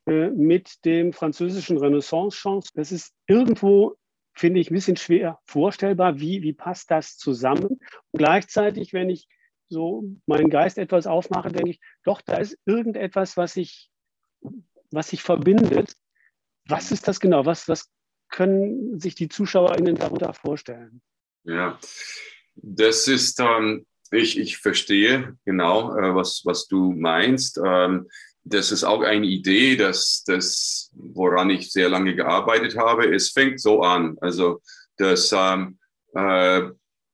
äh, 0.06 0.30
mit 0.30 0.84
dem 0.86 1.14
französischen 1.14 1.78
Renaissance-Chance. 1.78 2.72
Das 2.76 2.92
ist 2.92 3.14
irgendwo 3.28 3.98
finde 4.34 4.60
ich 4.60 4.70
ein 4.70 4.74
bisschen 4.74 4.98
schwer 4.98 5.40
vorstellbar. 5.46 6.20
Wie, 6.20 6.42
wie 6.42 6.54
passt 6.54 6.92
das 6.92 7.18
zusammen? 7.18 7.80
Und 8.12 8.18
gleichzeitig, 8.18 8.94
wenn 8.94 9.10
ich 9.10 9.28
so 9.70 10.04
meinen 10.26 10.50
Geist 10.50 10.78
etwas 10.78 11.08
aufmache, 11.08 11.50
denke 11.50 11.72
ich, 11.72 11.80
doch, 12.04 12.22
da 12.22 12.38
ist 12.38 12.58
irgendetwas, 12.66 13.38
was 13.38 13.54
sich, 13.54 13.90
was 14.92 15.10
sich 15.10 15.24
verbindet. 15.24 15.96
Was 16.68 16.92
ist 16.92 17.08
das 17.08 17.20
genau? 17.20 17.46
Was, 17.46 17.68
was 17.68 17.90
können 18.30 19.00
sich 19.00 19.16
die 19.16 19.30
ZuschauerInnen 19.30 19.96
darunter 19.96 20.34
vorstellen? 20.34 21.02
Ja, 21.44 21.78
das 22.56 23.08
ist, 23.08 23.40
ähm, 23.40 23.86
ich, 24.12 24.40
ich 24.40 24.58
verstehe 24.58 25.38
genau, 25.46 25.96
äh, 25.98 26.16
was, 26.16 26.42
was 26.46 26.68
du 26.68 26.92
meinst. 26.92 27.60
Ähm, 27.64 28.08
das 28.46 28.72
ist 28.72 28.84
auch 28.84 29.02
eine 29.02 29.26
Idee, 29.26 29.76
dass 29.76 30.24
das, 30.26 30.92
woran 30.94 31.50
ich 31.50 31.72
sehr 31.72 31.90
lange 31.90 32.16
gearbeitet 32.16 32.78
habe. 32.78 33.14
Es 33.14 33.32
fängt 33.32 33.62
so 33.62 33.82
an, 33.82 34.18
also 34.22 34.62
dass 34.98 35.34
ähm, 35.36 35.78
äh, 36.14 36.64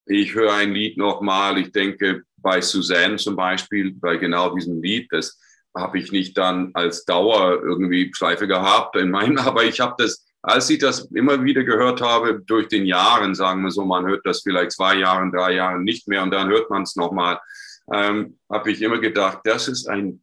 ich 0.05 0.33
höre 0.33 0.53
ein 0.53 0.73
Lied 0.73 0.97
nochmal, 0.97 1.57
ich 1.59 1.71
denke 1.71 2.23
bei 2.37 2.61
Suzanne 2.61 3.17
zum 3.17 3.35
Beispiel, 3.35 3.93
bei 3.93 4.17
genau 4.17 4.53
diesem 4.55 4.81
Lied, 4.81 5.07
das 5.11 5.39
habe 5.77 5.99
ich 5.99 6.11
nicht 6.11 6.37
dann 6.37 6.71
als 6.73 7.05
Dauer 7.05 7.61
irgendwie 7.61 8.11
Schleife 8.13 8.47
gehabt 8.47 8.95
in 8.95 9.11
meinem, 9.11 9.37
aber 9.37 9.63
ich 9.63 9.79
habe 9.79 9.95
das, 9.97 10.25
als 10.41 10.69
ich 10.69 10.79
das 10.79 11.11
immer 11.11 11.43
wieder 11.43 11.63
gehört 11.63 12.01
habe, 12.01 12.41
durch 12.45 12.67
den 12.67 12.85
Jahren, 12.85 13.35
sagen 13.35 13.61
wir 13.61 13.71
so, 13.71 13.85
man 13.85 14.07
hört 14.07 14.25
das 14.25 14.41
vielleicht 14.41 14.71
zwei 14.71 14.95
Jahren, 14.95 15.31
drei 15.31 15.53
Jahren 15.53 15.83
nicht 15.83 16.07
mehr 16.07 16.23
und 16.23 16.31
dann 16.31 16.49
hört 16.49 16.69
man 16.69 16.83
es 16.83 16.95
nochmal, 16.95 17.39
ähm, 17.93 18.39
habe 18.51 18.71
ich 18.71 18.81
immer 18.81 18.99
gedacht, 18.99 19.39
das 19.43 19.67
ist 19.67 19.87
ein 19.87 20.21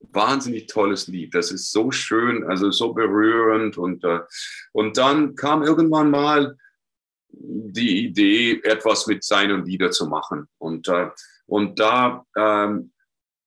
wahnsinnig 0.00 0.66
tolles 0.66 1.06
Lied. 1.08 1.34
Das 1.34 1.50
ist 1.50 1.72
so 1.72 1.90
schön, 1.90 2.44
also 2.44 2.70
so 2.70 2.92
berührend. 2.92 3.78
Und, 3.78 4.04
äh, 4.04 4.20
und 4.72 4.96
dann 4.96 5.34
kam 5.34 5.62
irgendwann 5.62 6.10
mal 6.10 6.56
die 7.28 8.06
Idee, 8.06 8.60
etwas 8.62 9.06
mit 9.06 9.24
seinen 9.24 9.64
Liedern 9.64 9.92
zu 9.92 10.06
machen. 10.06 10.48
Und, 10.58 10.88
äh, 10.88 11.10
und 11.46 11.78
da 11.78 12.24
ähm, 12.36 12.92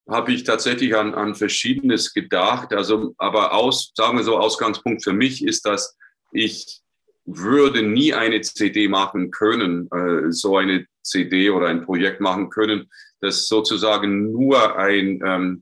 habe 0.07 0.31
ich 0.31 0.43
tatsächlich 0.43 0.95
an, 0.95 1.13
an 1.13 1.35
Verschiedenes 1.35 2.13
gedacht. 2.13 2.73
Also, 2.73 3.13
aber 3.17 3.53
aus, 3.53 3.91
sagen 3.95 4.17
wir 4.17 4.23
so, 4.23 4.37
Ausgangspunkt 4.37 5.03
für 5.03 5.13
mich 5.13 5.43
ist, 5.45 5.65
dass 5.65 5.97
ich 6.31 6.81
würde 7.25 7.83
nie 7.83 8.13
eine 8.13 8.41
CD 8.41 8.87
machen 8.87 9.31
können, 9.31 9.87
äh, 9.91 10.31
so 10.31 10.57
eine 10.57 10.85
CD 11.03 11.49
oder 11.49 11.67
ein 11.67 11.85
Projekt 11.85 12.21
machen 12.21 12.49
können, 12.49 12.89
das 13.21 13.47
sozusagen 13.47 14.31
nur 14.31 14.77
ein, 14.77 15.21
ähm, 15.23 15.61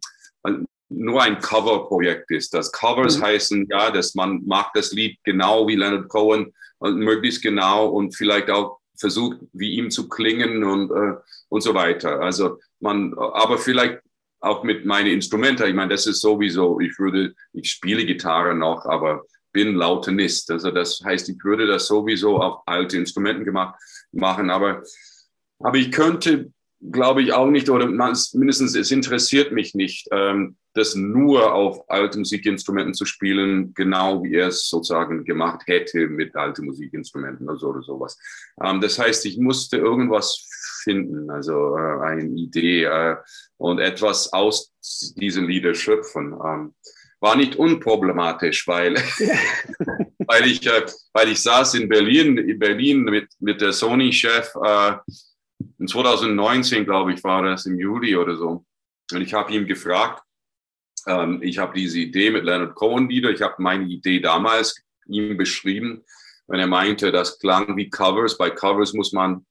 nur 0.89 1.21
ein 1.21 1.39
Cover-Projekt 1.39 2.32
ist. 2.32 2.54
Das 2.54 2.71
Covers 2.71 3.17
mhm. 3.17 3.23
heißen, 3.23 3.67
ja, 3.69 3.91
dass 3.91 4.15
man 4.15 4.43
mag 4.45 4.71
das 4.73 4.91
Lied 4.93 5.17
genau 5.23 5.67
wie 5.67 5.76
Leonard 5.76 6.08
Cohen 6.10 6.54
und 6.80 6.97
möglichst 6.97 7.41
genau 7.41 7.88
und 7.88 8.15
vielleicht 8.15 8.50
auch 8.50 8.80
versucht, 8.95 9.38
wie 9.54 9.76
ihm 9.76 9.91
zu 9.91 10.10
klingen 10.10 10.63
und, 10.63 10.91
äh, 10.91 11.15
und 11.50 11.62
so 11.62 11.73
weiter. 11.73 12.21
Also 12.21 12.60
man, 12.80 13.13
aber 13.17 13.58
vielleicht 13.58 14.00
auch 14.39 14.63
mit 14.63 14.86
meinen 14.86 15.08
Instrumenten. 15.08 15.67
Ich 15.67 15.76
meine, 15.76 15.91
das 15.91 16.06
ist 16.08 16.21
sowieso, 16.21 16.80
ich 16.80 16.97
würde, 17.00 17.34
ich 17.54 17.69
spiele 17.69 18.06
Gitarre 18.06 18.56
noch, 18.56 18.86
aber 18.86 19.23
bin 19.52 19.76
Lautenist. 19.76 20.52
Also 20.52 20.71
das 20.71 21.02
heißt, 21.04 21.30
ich 21.30 21.43
würde 21.43 21.67
das 21.67 21.88
sowieso 21.88 22.38
auf 22.39 22.62
alte 22.65 22.97
Instrumenten 22.97 23.45
gemacht, 23.45 23.80
machen, 24.12 24.50
aber, 24.50 24.84
aber 25.60 25.78
ich 25.78 25.91
könnte, 25.91 26.52
glaube 26.80 27.23
ich, 27.23 27.34
auch 27.34 27.47
nicht, 27.47 27.69
oder 27.69 27.88
mindestens 27.88 28.76
es 28.76 28.91
interessiert 28.91 29.52
mich 29.52 29.73
nicht, 29.73 30.08
ähm, 30.12 30.58
das 30.78 30.96
nur 30.96 31.54
auf 31.54 31.90
alte 31.90 32.20
Musikinstrumenten 32.20 32.94
zu 32.94 33.06
spielen, 33.06 33.74
genau 33.74 34.24
wie 34.24 34.36
er 34.36 34.48
es 34.48 34.70
sozusagen 34.70 35.26
gemacht 35.26 35.63
hätte 35.66 36.08
mit 36.08 36.36
alten 36.36 36.66
Musikinstrumenten 36.66 37.50
oder, 37.50 37.58
so 37.58 37.70
oder 37.70 37.82
sowas. 37.82 38.18
Ähm, 38.63 38.80
das 38.82 39.00
heißt, 39.00 39.26
ich 39.26 39.38
musste 39.38 39.78
irgendwas 39.78 40.48
finden, 40.84 41.30
also 41.30 41.78
äh, 41.78 42.00
eine 42.02 42.24
Idee 42.24 42.84
äh, 42.84 43.16
und 43.58 43.80
etwas 43.80 44.32
aus 44.32 44.74
diesen 45.18 45.48
Liedern 45.48 45.76
schöpfen. 45.76 46.34
Ähm, 46.34 46.74
war 47.20 47.36
nicht 47.36 47.56
unproblematisch, 47.56 48.68
weil, 48.68 48.96
weil, 50.28 50.46
ich, 50.46 50.66
äh, 50.68 50.86
weil 51.13 51.30
ich 51.30 51.42
saß 51.42 51.74
in 51.74 51.90
Berlin, 51.90 52.38
in 52.38 52.60
Berlin 52.60 53.04
mit, 53.04 53.30
mit 53.40 53.60
der 53.60 53.74
Sony-Chef, 53.74 54.54
äh, 54.63 54.94
in 55.80 55.88
2019, 55.88 56.86
glaube 56.86 57.13
ich, 57.13 57.24
war 57.24 57.44
das 57.44 57.66
im 57.66 57.80
Juli 57.80 58.16
oder 58.16 58.36
so. 58.36 58.66
Und 59.12 59.22
ich 59.22 59.34
habe 59.34 59.54
ihn 59.54 59.66
gefragt, 59.66 60.22
ähm, 61.08 61.39
ich 61.41 61.58
habe 61.58 61.74
diese 61.78 62.00
Idee 62.00 62.30
mit 62.30 62.43
Leonard 62.43 62.76
Cohen 62.76 63.10
wieder. 63.10 63.32
Ich 63.32 63.41
habe 63.41 63.56
meine 63.60 63.86
Idee 63.86 64.20
damals 64.20 64.76
ihm 65.08 65.38
beschrieben, 65.38 66.04
wenn 66.48 66.60
er 66.60 66.67
meinte, 66.67 67.12
das 67.12 67.39
klang 67.39 67.76
wie 67.78 67.89
Covers. 67.89 68.38
Bei 68.38 68.50
Covers 68.50 68.93
muss 68.93 69.13
man 69.13 69.46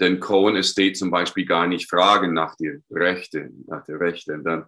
den 0.00 0.20
Cohen 0.20 0.56
Estate 0.56 0.94
zum 0.94 1.10
Beispiel 1.10 1.44
gar 1.44 1.66
nicht 1.66 1.88
fragen 1.88 2.32
nach 2.32 2.56
der 2.56 2.78
Rechte, 2.90 3.50
nach 3.66 3.84
der 3.84 4.00
Rechte. 4.00 4.34
Und 4.34 4.44
dann, 4.44 4.64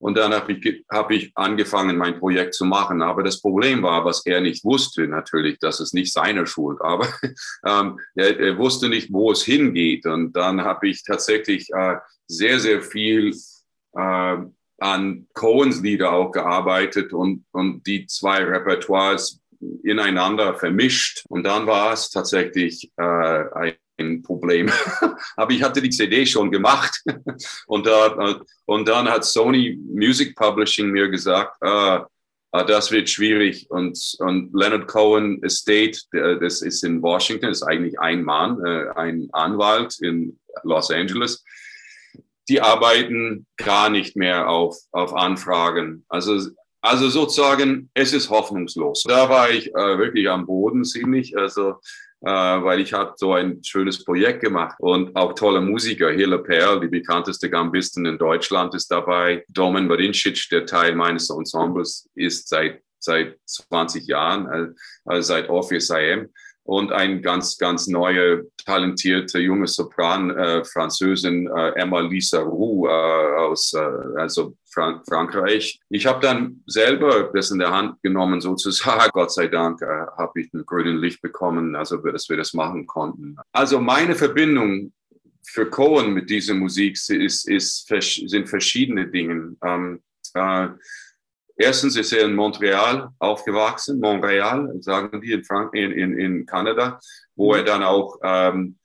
und 0.00 0.16
dann 0.16 0.32
habe 0.32 0.52
ich, 0.52 0.84
hab 0.88 1.10
ich 1.10 1.32
angefangen, 1.34 1.96
mein 1.96 2.18
Projekt 2.18 2.54
zu 2.54 2.64
machen. 2.64 3.02
Aber 3.02 3.22
das 3.22 3.40
Problem 3.40 3.82
war, 3.82 4.04
was 4.04 4.24
er 4.24 4.40
nicht 4.40 4.64
wusste, 4.64 5.08
natürlich, 5.08 5.58
das 5.58 5.80
ist 5.80 5.92
nicht 5.92 6.12
seine 6.12 6.46
Schuld, 6.46 6.80
aber 6.80 7.08
ähm, 7.66 7.98
er, 8.14 8.38
er, 8.38 8.58
wusste 8.58 8.88
nicht, 8.88 9.12
wo 9.12 9.32
es 9.32 9.42
hingeht. 9.42 10.06
Und 10.06 10.32
dann 10.34 10.62
habe 10.62 10.88
ich 10.88 11.02
tatsächlich 11.02 11.68
äh, 11.74 11.96
sehr, 12.28 12.60
sehr 12.60 12.80
viel 12.80 13.34
äh, 13.96 14.36
an 14.78 15.26
Coens 15.34 15.80
Lieder 15.80 16.12
auch 16.12 16.30
gearbeitet 16.30 17.12
und, 17.12 17.44
und 17.52 17.86
die 17.86 18.06
zwei 18.06 18.44
Repertoires 18.44 19.40
ineinander 19.82 20.54
vermischt. 20.54 21.24
Und 21.28 21.44
dann 21.44 21.66
war 21.66 21.92
es 21.92 22.10
tatsächlich 22.10 22.90
äh, 22.96 23.74
ein 23.98 24.22
Problem. 24.22 24.70
Aber 25.36 25.52
ich 25.52 25.62
hatte 25.62 25.82
die 25.82 25.90
CD 25.90 26.24
schon 26.26 26.50
gemacht. 26.50 27.02
und, 27.66 27.86
da, 27.86 28.40
und 28.66 28.88
dann 28.88 29.08
hat 29.08 29.24
Sony 29.24 29.78
Music 29.92 30.36
Publishing 30.36 30.90
mir 30.90 31.08
gesagt, 31.08 31.56
äh, 31.60 32.00
das 32.52 32.90
wird 32.90 33.10
schwierig. 33.10 33.66
Und, 33.70 33.98
und 34.20 34.50
Leonard 34.54 34.86
Cohen 34.86 35.42
Estate, 35.42 35.98
das 36.40 36.62
ist 36.62 36.84
in 36.84 37.02
Washington, 37.02 37.50
ist 37.50 37.62
eigentlich 37.62 37.98
ein 38.00 38.22
Mann, 38.22 38.64
äh, 38.64 38.88
ein 38.94 39.28
Anwalt 39.32 39.98
in 40.00 40.38
Los 40.62 40.90
Angeles 40.90 41.44
die 42.48 42.60
arbeiten 42.60 43.46
gar 43.56 43.90
nicht 43.90 44.16
mehr 44.16 44.48
auf, 44.48 44.76
auf 44.92 45.14
Anfragen. 45.14 46.04
Also, 46.08 46.50
also 46.80 47.08
sozusagen, 47.08 47.90
es 47.94 48.12
ist 48.12 48.30
hoffnungslos. 48.30 49.04
Da 49.06 49.28
war 49.28 49.50
ich 49.50 49.68
äh, 49.74 49.98
wirklich 49.98 50.28
am 50.28 50.46
Boden 50.46 50.84
ziemlich, 50.84 51.36
also, 51.36 51.74
äh, 52.20 52.30
weil 52.30 52.80
ich 52.80 52.92
habe 52.92 53.14
so 53.16 53.34
ein 53.34 53.62
schönes 53.62 54.04
Projekt 54.04 54.40
gemacht 54.40 54.76
und 54.78 55.14
auch 55.16 55.34
tolle 55.34 55.60
Musiker. 55.60 56.10
Hille 56.10 56.38
Perl, 56.38 56.80
die 56.80 56.88
bekannteste 56.88 57.50
Gambistin 57.50 58.06
in 58.06 58.18
Deutschland, 58.18 58.74
ist 58.74 58.90
dabei. 58.90 59.44
Domen 59.48 59.88
Varincic, 59.88 60.48
der 60.50 60.66
Teil 60.66 60.94
meines 60.94 61.30
Ensembles, 61.30 62.08
ist 62.14 62.48
seit 62.48 62.82
seit 63.00 63.38
20 63.46 64.06
Jahren, 64.06 64.74
also 65.04 65.22
seit 65.22 65.48
Orpheus 65.48 65.90
IM 65.90 66.28
und 66.68 66.92
ein 66.92 67.22
ganz, 67.22 67.56
ganz 67.56 67.86
neue, 67.86 68.46
talentierte 68.66 69.38
junge 69.38 69.66
Sopran, 69.66 70.28
äh, 70.36 70.62
Französin, 70.66 71.46
äh, 71.46 71.70
Emma 71.70 72.00
Lisa 72.00 72.40
Roux 72.40 72.86
äh, 72.86 72.90
aus 72.90 73.72
äh, 73.72 73.80
also 74.18 74.54
Frank 74.70 75.02
Frankreich. 75.08 75.80
Ich 75.88 76.04
habe 76.04 76.20
dann 76.20 76.62
selber 76.66 77.30
das 77.32 77.50
in 77.50 77.58
der 77.58 77.70
Hand 77.70 78.02
genommen, 78.02 78.42
sozusagen. 78.42 79.10
Gott 79.14 79.32
sei 79.32 79.48
Dank 79.48 79.80
äh, 79.80 79.86
habe 80.18 80.42
ich 80.42 80.52
ein 80.52 80.66
grünes 80.66 81.00
Licht 81.00 81.22
bekommen, 81.22 81.74
also 81.74 81.96
dass 81.96 82.28
wir 82.28 82.36
das 82.36 82.52
machen 82.52 82.86
konnten. 82.86 83.36
Also 83.50 83.80
meine 83.80 84.14
Verbindung 84.14 84.92
für 85.42 85.70
Cohen 85.70 86.12
mit 86.12 86.28
dieser 86.28 86.52
Musik 86.52 86.98
ist, 87.08 87.48
ist, 87.48 87.88
sind 87.88 88.46
verschiedene 88.46 89.06
Dinge. 89.08 89.56
Ähm, 89.64 90.02
äh, 90.34 90.68
Erstens 91.60 91.96
ist 91.96 92.12
er 92.12 92.24
in 92.24 92.36
Montreal 92.36 93.10
aufgewachsen, 93.18 93.98
Montreal, 93.98 94.72
sagen 94.80 95.20
die 95.20 95.32
in, 95.32 95.44
Frank 95.44 95.74
in, 95.74 95.90
in, 95.90 96.16
in 96.16 96.46
Kanada, 96.46 97.00
wo 97.34 97.52
er 97.52 97.64
dann 97.64 97.82
auch 97.82 98.16
ähm, 98.22 98.78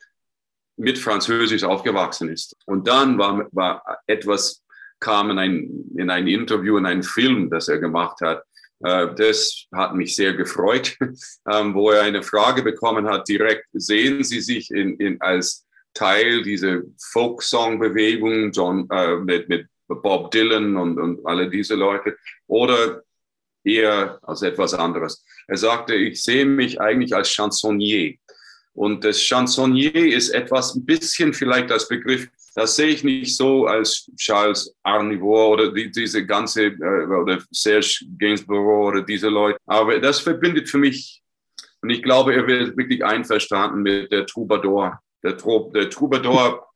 mit 0.75 0.97
Französisch 0.97 1.63
aufgewachsen 1.63 2.29
ist. 2.29 2.55
Und 2.65 2.87
dann 2.87 3.19
war, 3.19 3.47
war 3.51 3.99
etwas, 4.07 4.63
kam 4.99 5.29
in 5.29 5.37
ein, 5.37 5.85
in 5.95 6.09
ein 6.09 6.27
Interview, 6.27 6.77
in 6.77 6.87
einen 6.87 7.03
Film, 7.03 7.51
das 7.51 7.67
er 7.67 7.77
gemacht 7.77 8.21
hat. 8.21 8.41
Äh, 8.83 9.13
das 9.15 9.67
hat 9.71 9.93
mich 9.93 10.15
sehr 10.15 10.33
gefreut, 10.33 10.97
ähm, 11.51 11.75
wo 11.75 11.91
er 11.91 12.01
eine 12.01 12.23
Frage 12.23 12.63
bekommen 12.63 13.07
hat, 13.07 13.27
direkt, 13.27 13.67
sehen 13.73 14.23
Sie 14.23 14.41
sich 14.41 14.71
in, 14.71 14.97
in, 14.97 15.21
als 15.21 15.67
Teil 15.93 16.41
dieser 16.41 16.81
Folksong-Bewegung 17.11 18.51
äh, 18.89 19.17
mit, 19.17 19.47
mit 19.47 19.67
Bob 20.01 20.31
Dylan 20.31 20.75
und, 20.77 20.99
und 20.99 21.25
alle 21.25 21.49
diese 21.49 21.75
Leute 21.75 22.17
oder 22.47 23.03
eher 23.63 24.19
als 24.23 24.41
etwas 24.41 24.73
anderes. 24.73 25.25
Er 25.47 25.57
sagte, 25.57 25.95
ich 25.95 26.21
sehe 26.21 26.45
mich 26.45 26.79
eigentlich 26.79 27.15
als 27.15 27.29
Chansonnier. 27.29 28.15
Und 28.73 29.03
das 29.03 29.19
Chansonnier 29.21 30.13
ist 30.13 30.29
etwas, 30.29 30.75
ein 30.75 30.85
bisschen 30.85 31.33
vielleicht 31.33 31.71
als 31.71 31.87
Begriff, 31.87 32.27
das 32.55 32.75
sehe 32.75 32.87
ich 32.87 33.03
nicht 33.03 33.35
so 33.35 33.65
als 33.65 34.11
Charles 34.17 34.75
Arnivore 34.83 35.49
oder 35.49 35.71
die, 35.71 35.89
diese 35.89 36.25
ganze, 36.25 36.65
äh, 36.65 37.05
oder 37.05 37.41
Serge 37.51 38.05
Gainsborough 38.17 38.89
oder 38.89 39.01
diese 39.01 39.29
Leute. 39.29 39.57
Aber 39.65 39.99
das 39.99 40.19
verbindet 40.19 40.69
für 40.69 40.77
mich 40.77 41.23
Und 41.81 41.89
ich 41.89 42.01
glaube, 42.01 42.33
er 42.33 42.47
wird 42.47 42.77
wirklich 42.77 43.03
einverstanden 43.03 43.81
mit 43.81 44.11
der 44.11 44.25
Troubadour. 44.25 44.99
Der, 45.23 45.33
der 45.33 45.89
Troubadour 45.89 46.67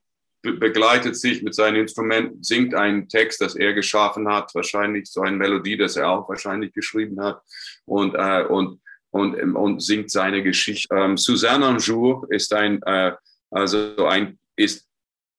begleitet 0.53 1.15
sich 1.15 1.43
mit 1.43 1.55
seinem 1.55 1.81
Instrument, 1.81 2.45
singt 2.45 2.73
einen 2.73 3.07
Text, 3.09 3.41
das 3.41 3.55
er 3.55 3.73
geschaffen 3.73 4.27
hat, 4.27 4.53
wahrscheinlich 4.55 5.09
so 5.09 5.21
eine 5.21 5.37
Melodie, 5.37 5.77
das 5.77 5.95
er 5.95 6.09
auch 6.09 6.27
wahrscheinlich 6.29 6.73
geschrieben 6.73 7.21
hat 7.21 7.41
und, 7.85 8.15
äh, 8.15 8.43
und, 8.43 8.81
und, 9.11 9.55
und 9.55 9.81
singt 9.81 10.11
seine 10.11 10.43
Geschichte. 10.43 10.93
Ähm, 10.95 11.17
Suzanne 11.17 11.65
Anjour 11.65 12.27
ist 12.29 12.53
ein, 12.53 12.81
äh, 12.83 13.13
also 13.51 14.05
ein, 14.05 14.37
ist 14.55 14.87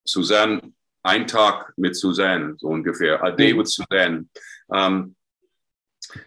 Suzanne, 0.04 0.72
ein 1.02 1.26
Tag 1.26 1.72
mit 1.76 1.96
Suzanne, 1.96 2.54
so 2.58 2.68
ungefähr, 2.68 3.22
A 3.22 3.30
Day 3.30 3.56
with 3.56 3.74
Suzanne. 3.74 4.26
Ähm, 4.72 5.14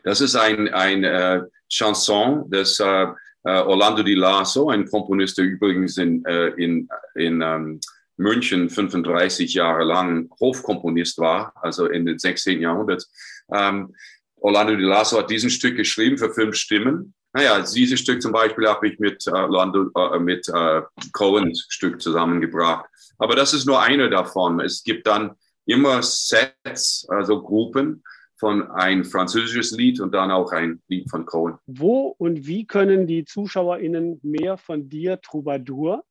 das 0.04 0.22
ist 0.22 0.36
ein, 0.36 0.70
ein 0.70 1.04
äh, 1.04 1.42
Chanson 1.70 2.50
des 2.50 2.80
äh, 2.80 3.08
äh 3.44 3.62
Orlando 3.62 4.04
Di 4.04 4.14
Lasso, 4.14 4.70
ein 4.70 4.86
Komponist, 4.88 5.38
der 5.38 5.46
übrigens 5.46 5.98
in, 5.98 6.24
äh, 6.26 6.50
in, 6.50 6.88
in 7.16 7.42
ähm, 7.42 7.80
München 8.22 8.70
35 8.70 9.54
Jahre 9.54 9.84
lang 9.84 10.30
Hofkomponist 10.40 11.18
war, 11.18 11.54
also 11.56 11.88
in 11.88 12.06
den 12.06 12.20
16. 12.20 12.62
Jahrhundert. 12.62 13.06
Ähm, 13.54 13.94
Orlando 14.38 14.76
Di 14.76 14.84
Lasso 14.84 15.18
hat 15.18 15.30
diesen 15.30 15.50
Stück 15.50 15.76
geschrieben 15.76 16.18
für 16.18 16.34
fünf 16.34 16.56
Stimmen. 16.56 17.14
Naja, 17.34 17.62
dieses 17.62 18.00
Stück 18.00 18.22
zum 18.22 18.32
Beispiel 18.32 18.68
habe 18.68 18.88
ich 18.88 19.00
mit, 19.00 19.26
äh, 19.28 19.32
Orlando, 19.32 19.90
äh, 19.96 20.20
mit 20.20 20.48
äh, 20.50 20.82
Cohen's 21.14 21.66
Stück 21.70 22.02
zusammengebracht. 22.02 22.86
Aber 23.18 23.36
das 23.36 23.54
ist 23.54 23.66
nur 23.66 23.82
eine 23.82 24.10
davon. 24.10 24.60
Es 24.60 24.84
gibt 24.84 25.08
dann 25.08 25.32
immer 25.66 26.02
Sets, 26.02 27.06
also 27.10 27.42
Gruppen 27.42 28.04
von 28.38 28.72
ein 28.72 29.04
französisches 29.06 29.72
Lied 29.72 30.00
und 30.02 30.14
dann 30.14 30.32
auch 30.32 30.52
ein 30.52 30.82
Lied 30.88 31.10
von 31.10 31.26
Cohen. 31.26 31.58
Wo 31.68 32.16
und 32.18 32.48
wie 32.48 32.66
können 32.66 33.06
die 33.06 33.24
ZuschauerInnen 33.24 34.20
mehr 34.24 34.58
von 34.58 34.90
dir, 34.90 35.22
Troubadour, 35.22 36.04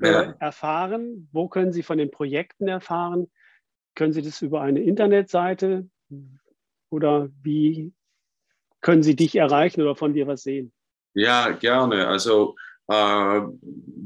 ja. 0.00 0.34
erfahren? 0.38 1.28
Wo 1.32 1.48
können 1.48 1.72
Sie 1.72 1.82
von 1.82 1.98
den 1.98 2.10
Projekten 2.10 2.68
erfahren? 2.68 3.30
Können 3.94 4.12
Sie 4.12 4.22
das 4.22 4.42
über 4.42 4.62
eine 4.62 4.80
Internetseite 4.80 5.88
oder 6.90 7.28
wie 7.42 7.92
können 8.80 9.02
Sie 9.02 9.16
dich 9.16 9.36
erreichen 9.36 9.82
oder 9.82 9.94
von 9.94 10.14
dir 10.14 10.26
was 10.26 10.42
sehen? 10.42 10.72
Ja, 11.14 11.50
gerne. 11.50 12.08
Also 12.08 12.56
äh, 12.88 13.40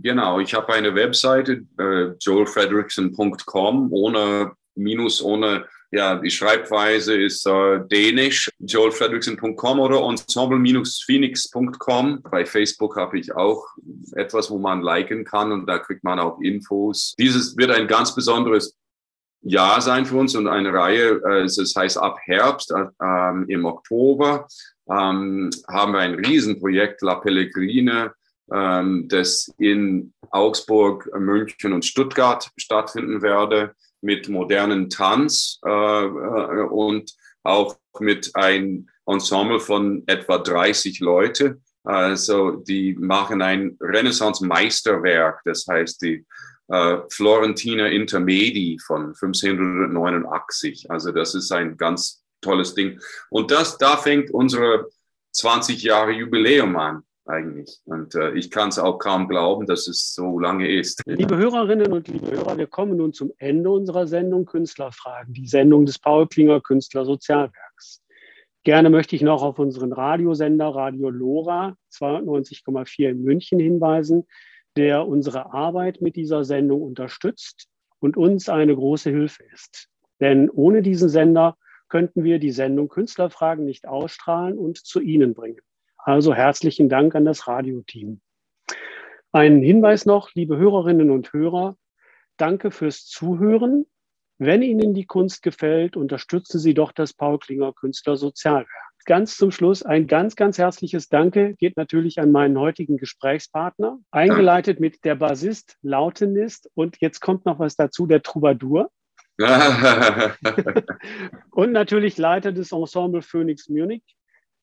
genau, 0.02 0.40
ich 0.40 0.54
habe 0.54 0.72
eine 0.74 0.94
Webseite, 0.94 1.64
äh, 1.78 2.14
joelfredrickson.com, 2.20 3.92
ohne 3.92 4.52
Minus, 4.74 5.22
ohne 5.22 5.66
ja, 5.96 6.16
die 6.16 6.30
Schreibweise 6.30 7.16
ist 7.16 7.46
äh, 7.46 7.80
dänisch, 7.90 8.50
joelfredrickson.com 8.58 9.80
oder 9.80 10.02
ensemble-phoenix.com. 10.02 12.22
Bei 12.30 12.44
Facebook 12.44 12.96
habe 12.96 13.18
ich 13.18 13.34
auch 13.34 13.64
etwas, 14.12 14.50
wo 14.50 14.58
man 14.58 14.82
liken 14.82 15.24
kann 15.24 15.52
und 15.52 15.64
da 15.64 15.78
kriegt 15.78 16.04
man 16.04 16.18
auch 16.18 16.38
Infos. 16.42 17.14
Dieses 17.18 17.56
wird 17.56 17.70
ein 17.70 17.88
ganz 17.88 18.14
besonderes 18.14 18.76
Jahr 19.40 19.80
sein 19.80 20.04
für 20.04 20.18
uns 20.18 20.36
und 20.36 20.48
eine 20.48 20.70
Reihe, 20.70 21.18
äh, 21.24 21.44
es 21.44 21.74
heißt 21.74 21.96
ab 21.96 22.18
Herbst 22.24 22.72
äh, 22.72 22.84
im 23.48 23.64
Oktober, 23.64 24.46
ähm, 24.90 25.48
haben 25.66 25.92
wir 25.92 26.00
ein 26.00 26.16
Riesenprojekt 26.16 27.00
La 27.00 27.14
Pellegrine, 27.14 28.12
ähm, 28.52 29.08
das 29.08 29.50
in 29.56 30.12
Augsburg, 30.30 31.08
München 31.18 31.72
und 31.72 31.86
Stuttgart 31.86 32.50
stattfinden 32.58 33.22
werde 33.22 33.74
mit 34.00 34.28
modernen 34.28 34.90
Tanz 34.90 35.60
äh, 35.64 35.70
äh, 35.70 36.62
und 36.68 37.12
auch 37.42 37.76
mit 38.00 38.34
einem 38.34 38.88
Ensemble 39.06 39.60
von 39.60 40.02
etwa 40.06 40.38
30 40.38 41.00
Leute. 41.00 41.60
Also 41.84 42.52
die 42.52 42.94
machen 42.94 43.42
ein 43.42 43.76
Renaissance-Meisterwerk, 43.80 45.40
das 45.44 45.66
heißt 45.68 46.02
die 46.02 46.26
äh, 46.68 46.98
Florentiner 47.10 47.90
Intermedi 47.90 48.78
von 48.84 49.14
1589. 49.14 50.90
Also 50.90 51.12
das 51.12 51.34
ist 51.34 51.52
ein 51.52 51.76
ganz 51.76 52.24
tolles 52.40 52.74
Ding. 52.74 53.00
Und 53.30 53.50
das, 53.52 53.78
da 53.78 53.96
fängt 53.96 54.30
unsere 54.30 54.88
20 55.32 55.82
Jahre 55.82 56.12
Jubiläum 56.12 56.76
an 56.76 57.05
eigentlich. 57.28 57.80
Und 57.84 58.14
äh, 58.14 58.32
ich 58.32 58.50
kann 58.50 58.68
es 58.68 58.78
auch 58.78 58.98
kaum 58.98 59.28
glauben, 59.28 59.66
dass 59.66 59.88
es 59.88 60.14
so 60.14 60.38
lange 60.38 60.68
ist. 60.68 61.02
Liebe 61.06 61.36
Hörerinnen 61.36 61.92
und 61.92 62.08
liebe 62.08 62.30
Hörer, 62.30 62.56
wir 62.56 62.66
kommen 62.66 62.96
nun 62.96 63.12
zum 63.12 63.32
Ende 63.38 63.70
unserer 63.70 64.06
Sendung 64.06 64.44
Künstlerfragen, 64.44 65.34
die 65.34 65.46
Sendung 65.46 65.86
des 65.86 65.98
Paul 65.98 66.28
Klinger 66.28 66.60
Künstler 66.60 67.04
Sozialwerks. 67.04 68.02
Gerne 68.64 68.90
möchte 68.90 69.14
ich 69.14 69.22
noch 69.22 69.42
auf 69.42 69.58
unseren 69.58 69.92
Radiosender 69.92 70.68
Radio 70.68 71.10
Lora 71.10 71.76
92,4 71.92 73.10
in 73.10 73.22
München 73.22 73.60
hinweisen, 73.60 74.26
der 74.76 75.06
unsere 75.06 75.52
Arbeit 75.52 76.00
mit 76.00 76.16
dieser 76.16 76.44
Sendung 76.44 76.82
unterstützt 76.82 77.68
und 78.00 78.16
uns 78.16 78.48
eine 78.48 78.74
große 78.74 79.10
Hilfe 79.10 79.44
ist. 79.54 79.88
Denn 80.20 80.50
ohne 80.50 80.82
diesen 80.82 81.08
Sender 81.08 81.56
könnten 81.88 82.24
wir 82.24 82.38
die 82.38 82.50
Sendung 82.50 82.88
Künstlerfragen 82.88 83.64
nicht 83.64 83.86
ausstrahlen 83.86 84.58
und 84.58 84.78
zu 84.78 85.00
Ihnen 85.00 85.34
bringen. 85.34 85.60
Also 86.06 86.34
herzlichen 86.34 86.88
Dank 86.88 87.14
an 87.16 87.24
das 87.24 87.48
Radioteam. 87.48 88.20
Ein 89.32 89.60
Hinweis 89.60 90.06
noch, 90.06 90.30
liebe 90.34 90.56
Hörerinnen 90.56 91.10
und 91.10 91.32
Hörer, 91.32 91.76
danke 92.36 92.70
fürs 92.70 93.06
Zuhören. 93.06 93.86
Wenn 94.38 94.62
Ihnen 94.62 94.94
die 94.94 95.06
Kunst 95.06 95.42
gefällt, 95.42 95.96
unterstützen 95.96 96.60
Sie 96.60 96.74
doch 96.74 96.92
das 96.92 97.12
Paul 97.12 97.40
Klinger 97.40 97.72
Künstler 97.72 98.16
Sozialwerk. 98.16 98.68
Ganz 99.04 99.36
zum 99.36 99.50
Schluss 99.50 99.82
ein 99.82 100.06
ganz, 100.06 100.36
ganz 100.36 100.58
herzliches 100.58 101.08
Danke 101.08 101.56
geht 101.56 101.76
natürlich 101.76 102.20
an 102.20 102.30
meinen 102.30 102.56
heutigen 102.56 102.98
Gesprächspartner, 102.98 103.98
eingeleitet 104.12 104.78
mit 104.78 105.04
der 105.04 105.16
Bassist, 105.16 105.76
Lautenist 105.82 106.70
und 106.74 106.98
jetzt 107.00 107.18
kommt 107.18 107.46
noch 107.46 107.58
was 107.58 107.74
dazu, 107.74 108.06
der 108.06 108.22
Troubadour. 108.22 108.92
und 111.50 111.72
natürlich 111.72 112.16
Leiter 112.16 112.52
des 112.52 112.70
Ensemble 112.70 113.22
Phoenix 113.22 113.68
Munich, 113.68 114.15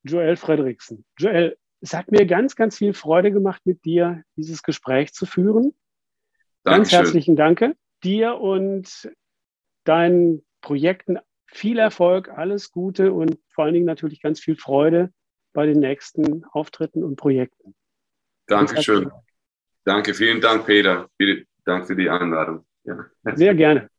Joel 0.03 0.35
Fredriksen. 0.35 1.05
Joel, 1.17 1.57
es 1.81 1.93
hat 1.93 2.11
mir 2.11 2.25
ganz, 2.25 2.55
ganz 2.55 2.77
viel 2.77 2.93
Freude 2.93 3.31
gemacht, 3.31 3.61
mit 3.65 3.83
dir 3.85 4.23
dieses 4.35 4.63
Gespräch 4.63 5.13
zu 5.13 5.25
führen. 5.25 5.73
Dankeschön. 6.63 6.63
Ganz 6.63 6.91
herzlichen 6.91 7.35
Dank 7.35 7.75
dir 8.03 8.35
und 8.35 9.09
deinen 9.83 10.45
Projekten 10.61 11.19
viel 11.45 11.77
Erfolg, 11.77 12.29
alles 12.29 12.71
Gute 12.71 13.13
und 13.13 13.37
vor 13.49 13.65
allen 13.65 13.73
Dingen 13.73 13.85
natürlich 13.85 14.21
ganz 14.21 14.39
viel 14.39 14.55
Freude 14.55 15.11
bei 15.53 15.65
den 15.65 15.79
nächsten 15.79 16.45
Auftritten 16.45 17.03
und 17.03 17.15
Projekten. 17.15 17.75
Dankeschön. 18.47 19.11
Danke, 19.85 20.13
vielen 20.13 20.41
Dank, 20.41 20.65
Peter. 20.65 21.09
Vielen 21.17 21.45
Dank 21.65 21.87
für 21.87 21.95
die 21.95 22.09
Einladung. 22.09 22.65
Ja. 22.83 23.05
Sehr 23.35 23.53
gerne. 23.53 23.89